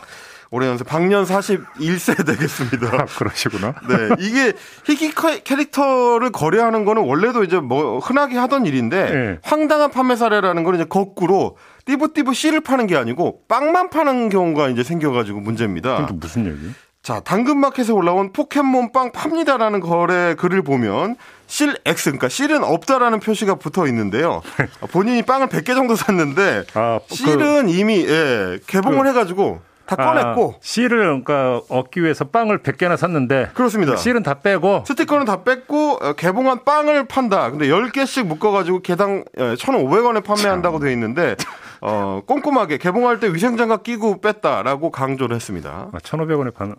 올해 0.52 0.68
연세 0.68 0.84
박년 0.84 1.24
41세 1.24 2.24
되겠습니다. 2.26 2.86
아, 2.94 3.06
그러시구나. 3.06 3.74
네. 3.88 4.14
이게 4.18 4.52
희귀 4.84 5.14
캐릭터를 5.44 6.30
거래하는 6.30 6.84
거는 6.84 7.02
원래도 7.02 7.42
이제 7.42 7.58
뭐 7.58 7.98
흔하게 7.98 8.36
하던 8.36 8.66
일인데 8.66 9.10
네. 9.10 9.38
황당한 9.42 9.90
판매 9.90 10.14
사례라는 10.14 10.62
거는 10.62 10.78
이제 10.78 10.86
거꾸로 10.86 11.56
띠부띠부 11.86 12.34
씨를 12.34 12.60
파는 12.60 12.86
게 12.86 12.96
아니고 12.96 13.40
빵만 13.48 13.88
파는 13.88 14.28
경우가 14.28 14.68
이제 14.68 14.82
생겨가지고 14.82 15.40
문제입니다. 15.40 16.06
또 16.06 16.14
무슨 16.14 16.44
얘기? 16.46 16.74
자, 17.02 17.20
당근마켓에 17.20 17.90
올라온 17.90 18.32
포켓몬 18.32 18.92
빵 18.92 19.10
팝니다라는 19.10 19.80
거래 19.80 20.34
글을 20.34 20.62
보면 20.62 21.16
실 21.46 21.76
X, 21.86 22.10
그러니까 22.10 22.28
실은 22.28 22.62
없다라는 22.62 23.20
표시가 23.20 23.54
붙어 23.54 23.86
있는데요. 23.86 24.42
본인이 24.92 25.22
빵을 25.22 25.48
100개 25.48 25.74
정도 25.74 25.96
샀는데 25.96 26.64
아, 26.74 27.00
실은 27.08 27.66
그, 27.66 27.72
이미 27.72 28.06
예, 28.06 28.58
개봉을 28.66 29.02
그, 29.02 29.08
해가지고 29.08 29.60
다 29.86 29.96
꺼냈고 29.96 30.54
아, 30.56 30.58
씨를 30.60 30.98
그러니까 31.22 31.60
얻기 31.68 32.02
위해서 32.02 32.24
빵을 32.24 32.58
100개나 32.62 32.96
샀는데 32.96 33.50
그렇습니다. 33.54 33.96
씨는 33.96 34.22
다 34.22 34.34
빼고 34.34 34.84
스티커는 34.86 35.24
다 35.26 35.42
뺐고 35.42 35.98
어, 36.00 36.12
개봉한 36.14 36.64
빵을 36.64 37.06
판다. 37.06 37.50
근데 37.50 37.66
10개씩 37.68 38.24
묶어 38.24 38.50
가지고 38.50 38.80
개당 38.80 39.24
1,500원에 39.36 40.16
예, 40.16 40.20
판매한다고 40.20 40.78
돼 40.78 40.92
있는데 40.92 41.36
어, 41.80 42.22
꼼꼼하게 42.26 42.78
개봉할 42.78 43.20
때 43.20 43.32
위생장갑 43.32 43.82
끼고 43.82 44.20
뺐다라고 44.20 44.90
강조를 44.90 45.34
했습니다. 45.34 45.88
아, 45.92 45.98
1,500원에 45.98 46.54
파는 46.54 46.76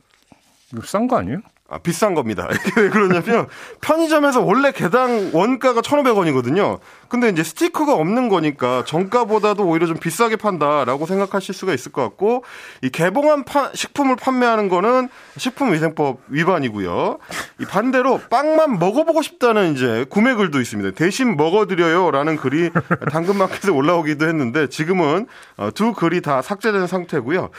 싼거 0.84 1.18
아니에요? 1.18 1.40
아, 1.74 1.80
비싼 1.80 2.14
겁니다. 2.14 2.48
이게 2.54 2.82
왜 2.82 2.90
그러냐면 2.90 3.48
편의점에서 3.82 4.42
원래 4.42 4.72
개당 4.72 5.32
원가가 5.34 5.82
1,500원이거든요. 5.82 6.80
근데 7.10 7.30
이제 7.30 7.44
스티커가 7.44 7.94
없는 7.94 8.30
거니까 8.30 8.84
정가보다도 8.86 9.66
오히려 9.66 9.88
좀 9.88 9.98
비싸게 9.98 10.36
판다라고 10.36 11.06
생각하실 11.06 11.54
수가 11.54 11.74
있을 11.74 11.92
것 11.92 12.02
같고 12.02 12.44
이 12.82 12.90
개봉한 12.90 13.46
파, 13.46 13.72
식품을 13.74 14.16
판매하는 14.16 14.68
거는 14.68 15.10
식품위생법 15.38 16.22
위반이고요. 16.30 17.20
이 17.60 17.66
반대로 17.66 18.20
빵만 18.30 18.80
먹어보고 18.80 19.22
싶다는 19.22 19.74
이제 19.74 20.06
구매 20.10 20.34
글도 20.34 20.60
있습니다. 20.60 20.92
대신 20.96 21.38
먹어드려요라는 21.38 22.38
글이 22.38 22.72
당근마켓에 23.12 23.72
올라오기도 23.72 24.28
했는데 24.28 24.68
지금은 24.68 25.28
어, 25.58 25.70
두 25.74 25.94
글이 25.94 26.22
다 26.22 26.42
삭제된 26.42 26.88
상태고요. 26.88 27.50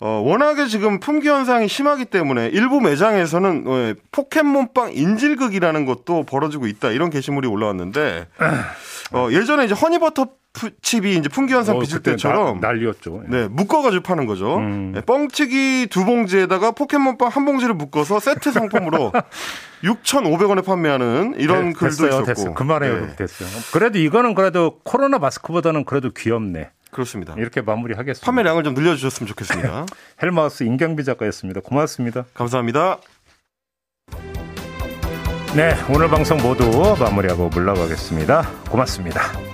어, 0.00 0.22
워낙에 0.24 0.66
지금 0.66 0.98
품귀 1.00 1.28
현상이 1.28 1.68
심하기 1.68 2.06
때문에 2.06 2.48
일부 2.48 2.80
매장에서는 2.80 3.63
어, 3.66 3.94
포켓몬빵 4.12 4.92
인질극이라는 4.94 5.84
것도 5.86 6.24
벌어지고 6.24 6.66
있다 6.66 6.90
이런 6.90 7.10
게시물이 7.10 7.48
올라왔는데. 7.48 8.26
어, 9.12 9.28
예전에 9.30 9.64
이제 9.66 9.74
허니버터 9.74 10.28
칩이 10.82 11.16
이제 11.16 11.28
품귀현상 11.28 11.76
어, 11.76 11.80
빚을 11.80 12.02
때처럼 12.02 12.60
난리였죠. 12.60 13.24
예. 13.24 13.28
네, 13.28 13.48
묶어가지고 13.48 14.02
파는 14.04 14.26
거죠. 14.26 14.56
음. 14.56 14.92
네, 14.94 15.00
뻥튀기 15.00 15.88
두 15.90 16.04
봉지에다가 16.04 16.70
포켓몬빵 16.70 17.28
한 17.28 17.44
봉지를 17.44 17.74
묶어서 17.74 18.20
세트 18.20 18.52
상품으로 18.52 19.12
6,500원에 19.82 20.64
판매하는 20.64 21.34
이런 21.38 21.66
네, 21.66 21.72
글도 21.72 21.90
됐어요, 21.90 22.08
있었고. 22.10 22.24
됐어요. 22.26 22.54
그만해요. 22.54 23.06
네. 23.06 23.16
됐어요. 23.16 23.48
그래도 23.72 23.98
이거는 23.98 24.34
그래도 24.34 24.78
코로나 24.84 25.18
마스크보다는 25.18 25.84
그래도 25.84 26.10
귀엽네. 26.10 26.70
그렇습니다. 26.92 27.34
이렇게 27.36 27.60
마무리하겠습니다. 27.60 28.24
판매량을 28.24 28.62
좀 28.62 28.74
늘려주셨으면 28.74 29.26
좋겠습니다. 29.26 29.86
헬마우스 30.22 30.62
임경비 30.62 31.02
작가였습니다. 31.02 31.60
고맙습니다. 31.60 32.24
감사합니다. 32.32 32.98
네, 35.56 35.70
오늘 35.88 36.08
방송 36.08 36.38
모두 36.38 36.96
마무리하고 36.98 37.48
물러가겠습니다. 37.48 38.50
고맙습니다. 38.68 39.53